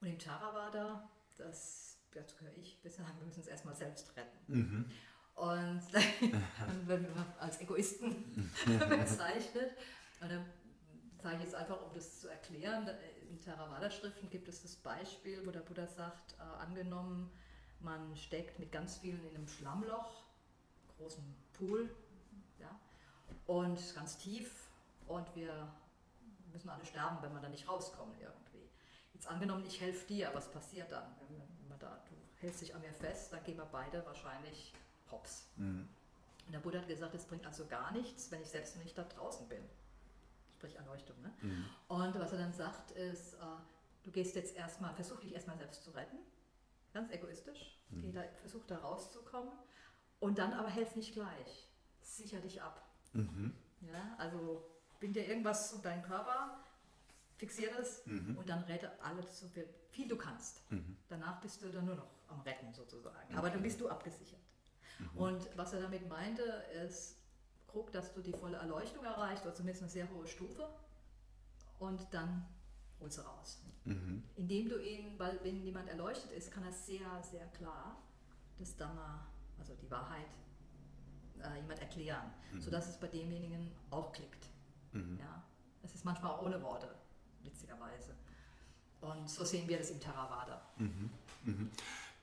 Und 0.00 0.06
im 0.06 0.18
Theravada, 0.18 1.08
das, 1.36 1.98
dazu 2.12 2.36
gehöre 2.36 2.56
ich, 2.58 2.78
wir 2.82 2.90
müssen 3.24 3.40
es 3.40 3.46
erstmal 3.46 3.74
selbst 3.74 4.14
retten. 4.16 4.38
Mhm. 4.46 4.90
Und, 5.34 5.82
und 5.92 6.88
wenn 6.88 7.02
man 7.02 7.34
als 7.40 7.60
Egoisten 7.60 8.50
bezeichnet, 8.88 9.72
und 10.20 10.30
dann 10.30 10.44
sage 11.22 11.36
ich 11.36 11.42
jetzt 11.42 11.54
einfach, 11.54 11.82
um 11.82 11.92
das 11.92 12.20
zu 12.20 12.28
erklären, 12.28 12.88
in 13.28 13.40
Theravada-Schriften 13.40 14.30
gibt 14.30 14.48
es 14.48 14.62
das 14.62 14.76
Beispiel, 14.76 15.44
wo 15.44 15.50
der 15.50 15.60
Buddha 15.60 15.86
sagt, 15.86 16.34
äh, 16.38 16.62
angenommen, 16.62 17.30
man 17.80 18.16
steckt 18.16 18.58
mit 18.58 18.70
ganz 18.70 18.98
vielen 18.98 19.22
in 19.28 19.34
einem 19.34 19.48
Schlammloch, 19.48 20.22
großen 20.96 21.22
Pool, 21.52 21.90
ja, 22.58 22.78
und 23.46 23.94
ganz 23.94 24.18
tief 24.18 24.68
und 25.06 25.34
wir 25.34 25.72
müssen 26.52 26.68
alle 26.68 26.84
sterben, 26.84 27.18
wenn 27.20 27.32
wir 27.32 27.40
da 27.40 27.48
nicht 27.48 27.68
rauskommen 27.68 28.14
irgendwie. 28.20 28.70
Jetzt 29.12 29.26
angenommen, 29.26 29.64
ich 29.66 29.80
helfe 29.80 30.06
dir, 30.06 30.30
was 30.32 30.50
passiert 30.50 30.90
dann? 30.92 31.04
Wenn 31.20 31.68
man 31.68 31.78
da, 31.78 32.02
du 32.08 32.14
hältst 32.40 32.62
dich 32.62 32.74
an 32.74 32.80
mir 32.80 32.92
fest, 32.92 33.32
dann 33.32 33.42
gehen 33.44 33.58
wir 33.58 33.66
beide 33.66 34.04
wahrscheinlich 34.06 34.72
hops. 35.14 35.48
Mhm. 35.56 35.88
Und 36.46 36.52
der 36.52 36.58
Buddha 36.58 36.78
hat 36.78 36.88
gesagt, 36.88 37.14
es 37.14 37.24
bringt 37.24 37.46
also 37.46 37.66
gar 37.66 37.92
nichts, 37.92 38.30
wenn 38.30 38.42
ich 38.42 38.48
selbst 38.48 38.76
nicht 38.76 38.96
da 38.98 39.04
draußen 39.04 39.48
bin. 39.48 39.62
Sprich 40.56 40.76
Erleuchtung. 40.76 41.20
Ne? 41.22 41.32
Mhm. 41.40 41.64
Und 41.88 42.18
was 42.18 42.32
er 42.32 42.38
dann 42.38 42.52
sagt, 42.52 42.90
ist, 42.92 43.34
äh, 43.34 43.38
du 44.02 44.10
gehst 44.10 44.34
jetzt 44.36 44.54
erstmal, 44.56 44.94
versuch 44.94 45.20
dich 45.20 45.34
erstmal 45.34 45.56
selbst 45.56 45.84
zu 45.84 45.90
retten. 45.92 46.18
Ganz 46.92 47.10
egoistisch. 47.10 47.78
Mhm. 47.90 48.12
Da, 48.12 48.22
versuch 48.40 48.64
da 48.66 48.78
rauszukommen. 48.78 49.52
Und 50.20 50.38
dann 50.38 50.52
aber 50.52 50.68
helf 50.68 50.96
nicht 50.96 51.14
gleich. 51.14 51.68
Sicher 52.00 52.40
dich 52.40 52.60
ab. 52.62 52.86
Mhm. 53.12 53.54
Ja, 53.80 54.14
also 54.18 54.64
bind 55.00 55.16
dir 55.16 55.26
irgendwas 55.26 55.72
um 55.72 55.82
deinen 55.82 56.02
Körper, 56.02 56.58
fixiere 57.36 57.78
es 57.78 58.06
mhm. 58.06 58.36
und 58.36 58.48
dann 58.48 58.62
rette 58.64 58.90
alles 59.02 59.40
so 59.40 59.48
viel, 59.48 59.68
viel 59.90 60.08
du 60.08 60.16
kannst. 60.16 60.70
Mhm. 60.70 60.96
Danach 61.08 61.40
bist 61.40 61.62
du 61.62 61.68
dann 61.68 61.86
nur 61.86 61.96
noch 61.96 62.08
am 62.28 62.40
Retten 62.40 62.72
sozusagen. 62.72 63.16
Okay. 63.28 63.36
Aber 63.36 63.50
dann 63.50 63.62
bist 63.62 63.80
du 63.80 63.88
abgesichert. 63.88 64.40
Mhm. 64.98 65.18
Und 65.18 65.48
was 65.56 65.72
er 65.72 65.82
damit 65.82 66.08
meinte, 66.08 66.42
ist, 66.86 67.16
guck, 67.66 67.92
dass 67.92 68.12
du 68.14 68.20
die 68.20 68.32
volle 68.32 68.56
Erleuchtung 68.56 69.04
erreichst, 69.04 69.44
oder 69.44 69.54
zumindest 69.54 69.82
eine 69.82 69.90
sehr 69.90 70.10
hohe 70.10 70.26
Stufe, 70.26 70.68
und 71.78 72.06
dann 72.12 72.46
holst 73.00 73.18
du 73.18 73.22
raus. 73.22 73.62
Mhm. 73.84 74.22
Indem 74.36 74.68
du 74.68 74.78
ihn, 74.80 75.18
weil 75.18 75.38
wenn 75.42 75.62
jemand 75.62 75.88
erleuchtet 75.88 76.30
ist, 76.30 76.50
kann 76.50 76.64
er 76.64 76.72
sehr, 76.72 77.22
sehr 77.22 77.46
klar 77.48 78.00
das 78.58 78.76
Dhamma, 78.76 79.26
also 79.58 79.74
die 79.74 79.90
Wahrheit, 79.90 80.28
äh, 81.42 81.60
jemand 81.60 81.80
erklären, 81.80 82.30
mhm. 82.52 82.60
sodass 82.60 82.88
es 82.88 82.98
bei 82.98 83.08
demjenigen 83.08 83.72
auch 83.90 84.12
klickt. 84.12 84.48
Mhm. 84.92 85.18
Ja? 85.18 85.42
Es 85.82 85.94
ist 85.94 86.04
manchmal 86.04 86.32
auch 86.32 86.42
ohne 86.42 86.62
Worte, 86.62 86.94
witzigerweise. 87.42 88.14
Und 89.00 89.28
so 89.28 89.44
sehen 89.44 89.68
wir 89.68 89.78
das 89.78 89.90
im 89.90 90.00
Theravada. 90.00 90.62
Mhm. 90.78 91.10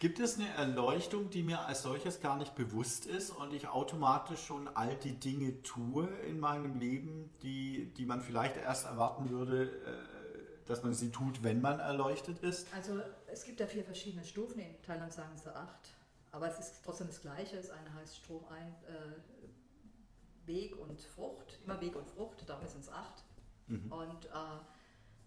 Gibt 0.02 0.20
es 0.20 0.40
eine 0.40 0.50
Erleuchtung, 0.56 1.30
die 1.30 1.44
mir 1.44 1.64
als 1.68 1.84
solches 1.84 2.22
gar 2.22 2.36
nicht 2.36 2.56
bewusst 2.56 3.06
ist 3.06 3.30
und 3.30 3.54
ich 3.54 3.68
automatisch 3.68 4.44
schon 4.44 4.68
all 4.70 4.96
die 4.96 5.14
Dinge 5.14 5.62
tue 5.62 6.08
in 6.28 6.40
meinem 6.40 6.80
Leben, 6.80 7.30
die, 7.44 7.94
die 7.94 8.08
man 8.08 8.20
vielleicht 8.20 8.58
erst 8.58 8.88
erwarten 8.88 9.30
würde, 9.30 9.66
äh, 9.66 10.66
dass 10.66 10.82
man 10.82 10.96
sie 10.96 11.12
tut, 11.12 11.44
wenn 11.44 11.62
man 11.62 11.80
erleuchtet 11.80 12.40
ist? 12.40 12.68
Also 12.74 13.00
es 13.28 13.44
gibt 13.44 13.60
ja 13.60 13.68
vier 13.68 13.84
verschiedene 13.84 14.26
Stufen, 14.26 14.58
in 14.58 14.82
Thailand 14.82 15.14
sagen 15.14 15.38
sie 15.38 15.56
acht, 15.56 15.90
aber 16.32 16.48
es 16.48 16.58
ist 16.58 16.82
trotzdem 16.84 17.06
das 17.06 17.22
Gleiche. 17.22 17.58
Das 17.58 17.70
eine 17.70 17.94
heißt 17.94 18.18
Strom 18.18 18.44
ein, 18.50 18.74
äh, 18.88 20.48
Weg 20.48 20.80
und 20.80 21.00
Frucht, 21.00 21.60
immer 21.64 21.80
Weg 21.80 21.96
und 21.96 22.10
Frucht, 22.10 22.50
darum 22.50 22.66
sind 22.66 22.82
es 22.82 22.90
acht. 22.90 23.24
Mhm. 23.68 23.92
Und 23.92 24.26
äh, 24.26 24.30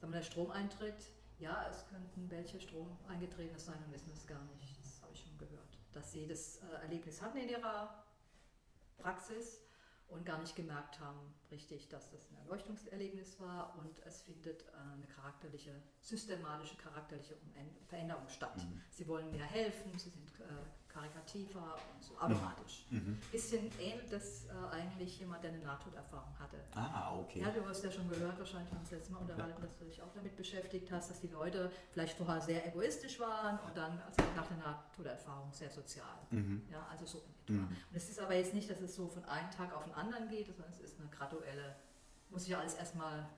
wenn 0.01 0.11
der 0.11 0.23
Strom 0.23 0.51
eintritt, 0.51 1.13
ja, 1.39 1.67
es 1.71 1.87
könnten 1.89 2.31
welche 2.31 2.61
Strom 2.61 2.97
eingetreten 3.09 3.59
sein 3.59 3.83
und 3.85 3.93
wissen 3.93 4.13
es 4.13 4.27
gar 4.27 4.43
nicht. 4.57 4.79
Das 4.83 5.03
habe 5.03 5.13
ich 5.13 5.21
schon 5.21 5.37
gehört. 5.39 5.79
Dass 5.93 6.13
sie 6.13 6.27
das 6.27 6.59
äh, 6.59 6.83
Erlebnis 6.83 7.21
hatten 7.21 7.39
in 7.39 7.49
ihrer 7.49 8.05
Praxis 8.99 9.61
und 10.09 10.25
gar 10.25 10.39
nicht 10.39 10.55
gemerkt 10.55 11.01
haben, 11.01 11.35
richtig, 11.51 11.89
dass 11.89 12.11
das 12.11 12.31
ein 12.31 12.37
Erleuchtungserlebnis 12.45 13.41
war 13.41 13.77
und 13.79 13.99
es 14.07 14.23
findet 14.23 14.63
äh, 14.63 14.73
eine 14.93 15.07
charakterliche, 15.07 15.83
systematische 16.01 16.77
charakterliche 16.77 17.37
Veränderung 17.87 18.29
statt. 18.29 18.57
Mhm. 18.57 18.81
Sie 18.91 19.09
wollen 19.09 19.31
mir 19.31 19.45
helfen, 19.45 19.99
sie 19.99 20.11
sind 20.11 20.41
äh, 20.41 20.45
karikativer 20.95 21.77
und 21.93 22.03
so 22.03 22.17
automatisch. 22.17 22.87
Mhm. 22.91 22.99
mhm. 22.99 23.21
Bisschen 23.33 23.71
ähnelt 23.81 24.13
das 24.13 24.47
äh, 24.47 24.75
eigentlich 24.75 25.19
jemand, 25.19 25.43
der 25.43 25.51
eine 25.51 25.61
Nahtoderfahrung 25.61 26.39
hatte. 26.39 26.57
Ah, 26.75 27.19
okay. 27.19 27.41
Ja, 27.41 27.51
du 27.51 27.67
hast 27.67 27.83
ja 27.83 27.91
schon 27.91 28.09
gehört, 28.09 28.39
wahrscheinlich 28.39 28.71
haben 28.71 28.79
wir 28.79 28.83
uns 28.83 28.91
letztes 28.93 29.11
Mal 29.11 29.19
unterhalten, 29.19 29.61
ja. 29.61 29.67
dass 29.67 29.77
du 29.77 29.85
dich 29.85 30.01
auch 30.01 30.13
damit 30.15 30.37
beschäftigt 30.37 30.91
hast, 30.93 31.11
dass 31.11 31.21
die 31.21 31.29
Leute 31.29 31.71
vielleicht 31.93 32.17
vorher 32.17 32.41
sehr 32.41 32.67
egoistisch 32.69 33.19
waren 33.19 33.59
und 33.67 33.77
dann 33.77 34.01
also 34.07 34.23
nach 34.37 34.47
der 34.47 34.57
Nahtoderfahrung 34.59 35.53
sehr 35.53 35.71
sozial. 35.71 36.19
Mhm. 36.31 36.63
Ja, 36.71 36.87
also 36.91 37.05
so 37.05 37.23
mhm. 37.49 37.69
Und 37.69 37.97
es 37.97 38.09
ist 38.09 38.21
aber 38.21 38.35
jetzt 38.35 38.55
nicht, 38.55 38.71
dass 38.71 38.81
es 38.81 38.95
so 38.95 39.09
von 39.09 39.25
einem 39.25 39.51
Tag 39.51 39.75
auf 39.75 39.85
den 39.85 39.95
anderen 39.95 40.29
geht, 40.29 40.47
sondern 40.47 40.71
es 40.71 40.81
ist 40.81 41.01
eine 41.01 41.09
graduelle, 41.09 41.75
muss 42.31 42.43
sich 42.43 42.53
ja 42.53 42.61
alles 42.61 42.75
erstmal 42.75 43.29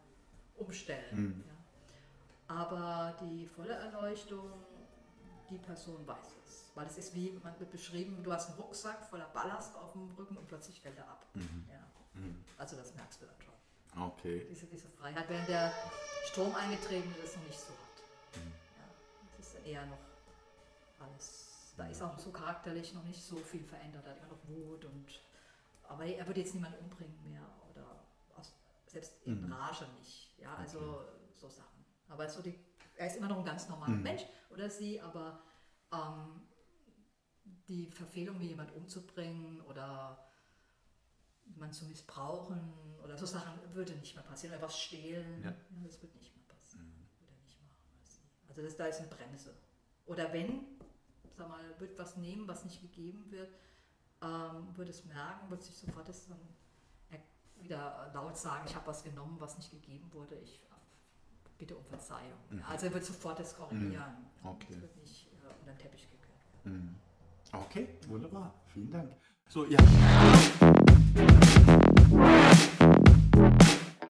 umstellen. 0.57 1.13
Mhm. 1.13 1.45
Ja. 1.47 1.55
Aber 2.49 3.17
die 3.21 3.47
volle 3.47 3.73
Erleuchtung, 3.73 4.53
die 5.51 5.59
Person 5.59 6.07
weiß 6.07 6.37
weil 6.77 6.87
es 6.87 6.99
ist 6.99 7.15
wie, 7.15 7.33
man 7.43 7.59
wird 7.59 7.71
beschrieben, 7.71 8.23
du 8.23 8.33
hast 8.33 8.51
einen 8.51 8.59
Rucksack 8.59 9.03
voller 9.07 9.29
Ballast 9.29 9.75
auf 9.77 9.93
dem 9.93 10.11
Rücken 10.15 10.37
und 10.37 10.47
plötzlich 10.47 10.79
fällt 10.79 10.99
er 10.99 11.09
ab. 11.09 11.25
Mhm. 11.33 11.65
Ja. 11.71 12.21
Mhm. 12.21 12.45
Also 12.59 12.77
das 12.77 12.95
merkst 12.95 13.23
du 13.23 13.27
dann 13.27 13.41
schon. 13.41 14.03
Okay. 14.03 14.47
Diese, 14.51 14.67
diese 14.67 14.87
Freiheit, 14.89 15.27
wenn 15.31 15.45
der 15.47 15.73
Strom 16.27 16.55
eingetreten 16.55 17.15
ist, 17.25 17.37
noch 17.37 17.45
nicht 17.45 17.59
so 17.59 17.73
hat. 17.73 18.37
Mhm. 18.37 18.53
Ja. 18.77 18.85
Das 19.39 19.47
ist 19.47 19.57
dann 19.57 19.65
eher 19.65 19.87
noch 19.87 19.99
alles, 21.01 21.75
da 21.79 21.87
ist 21.89 22.03
auch 22.03 22.19
so 22.19 22.31
charakterlich 22.31 22.93
noch 22.93 23.05
nicht 23.05 23.23
so 23.23 23.37
viel 23.37 23.65
verändert, 23.65 24.05
da 24.05 24.11
hat 24.11 24.19
immer 24.19 24.29
noch 24.29 24.49
Wut 24.49 24.85
und, 24.85 25.07
aber 25.89 26.05
er 26.05 26.27
würde 26.27 26.41
jetzt 26.41 26.55
niemanden 26.55 26.79
umbringen 26.85 27.19
mehr 27.25 27.43
oder 27.71 27.87
selbst 28.87 29.15
in 29.25 29.47
mhm. 29.47 29.53
Rage 29.53 29.87
nicht. 29.99 30.39
Ja, 30.39 30.57
also 30.57 30.79
okay. 30.79 31.09
so 31.35 31.49
Sachen. 31.49 31.86
Aber 32.09 32.29
so 32.29 32.43
die, 32.43 32.59
er 32.97 33.07
ist 33.07 33.17
immer 33.17 33.29
noch 33.29 33.39
ein 33.39 33.45
ganz 33.45 33.69
normaler 33.69 33.95
mhm. 33.95 34.03
Mensch 34.03 34.23
oder 34.51 34.71
sie, 34.71 35.01
aber 35.01 35.41
ähm, 35.93 36.43
die 37.69 37.91
Verfehlung, 37.91 38.41
wie 38.41 38.49
jemand 38.49 38.75
umzubringen 38.75 39.61
oder 39.63 40.25
jemand 41.45 41.75
zu 41.75 41.85
missbrauchen 41.87 42.73
oder 43.03 43.17
so 43.17 43.27
Sachen 43.27 43.53
würde 43.75 43.93
nicht 43.95 44.15
mehr 44.15 44.25
passieren. 44.25 44.57
Oder 44.57 44.67
was 44.67 44.79
stehlen, 44.79 45.43
ja. 45.43 45.51
Ja, 45.51 45.57
das 45.85 46.01
wird 46.03 46.15
nicht 46.17 46.35
mehr 46.35 46.45
passieren. 46.47 46.87
Mhm. 46.87 47.07
Würde 47.21 47.43
nicht 47.45 47.61
machen. 47.61 47.77
Also 48.49 48.63
das, 48.63 48.77
da 48.77 48.87
ist 48.87 48.99
eine 48.99 49.09
Bremse. 49.09 49.55
Oder 50.07 50.33
wenn, 50.33 50.65
sag 51.37 51.49
mal, 51.49 51.65
wird 51.79 51.99
was 51.99 52.17
nehmen, 52.17 52.47
was 52.49 52.65
nicht 52.65 52.81
gegeben 52.81 53.31
wird, 53.31 53.55
ähm, 54.23 54.77
wird 54.77 54.89
es 54.89 55.05
merken, 55.05 55.51
wird 55.51 55.63
sich 55.63 55.77
sofort 55.77 56.09
das 56.09 56.27
dann 56.27 56.39
wieder 57.67 58.11
laut 58.15 58.37
sagen, 58.37 58.65
ich 58.67 58.75
habe 58.75 58.87
was 58.87 59.03
genommen, 59.03 59.37
was 59.41 59.57
nicht 59.57 59.71
gegeben 59.71 60.13
wurde, 60.13 60.37
ich 60.37 60.63
bitte 61.59 61.77
um 61.77 61.85
Verzeihung. 61.85 62.39
Mhm. 62.51 62.63
Also 62.69 62.87
er 62.87 62.95
wird 62.95 63.05
sofort 63.05 63.39
das 63.39 63.57
korrigieren. 63.57 63.93
Mhm. 64.43 64.49
Okay. 64.49 64.67
Es 64.71 64.81
wird 64.81 64.97
nicht 64.97 65.27
äh, 65.27 65.47
unter 65.61 65.73
den 65.73 65.79
Teppich 65.79 66.09
gekehrt 66.11 66.65
werden. 66.65 66.79
Mhm. 66.79 66.95
Okay, 67.53 67.89
wunderbar. 68.09 68.55
Vielen 68.73 68.91
Dank. 68.91 69.13
So, 69.49 69.65
ja. 69.67 69.79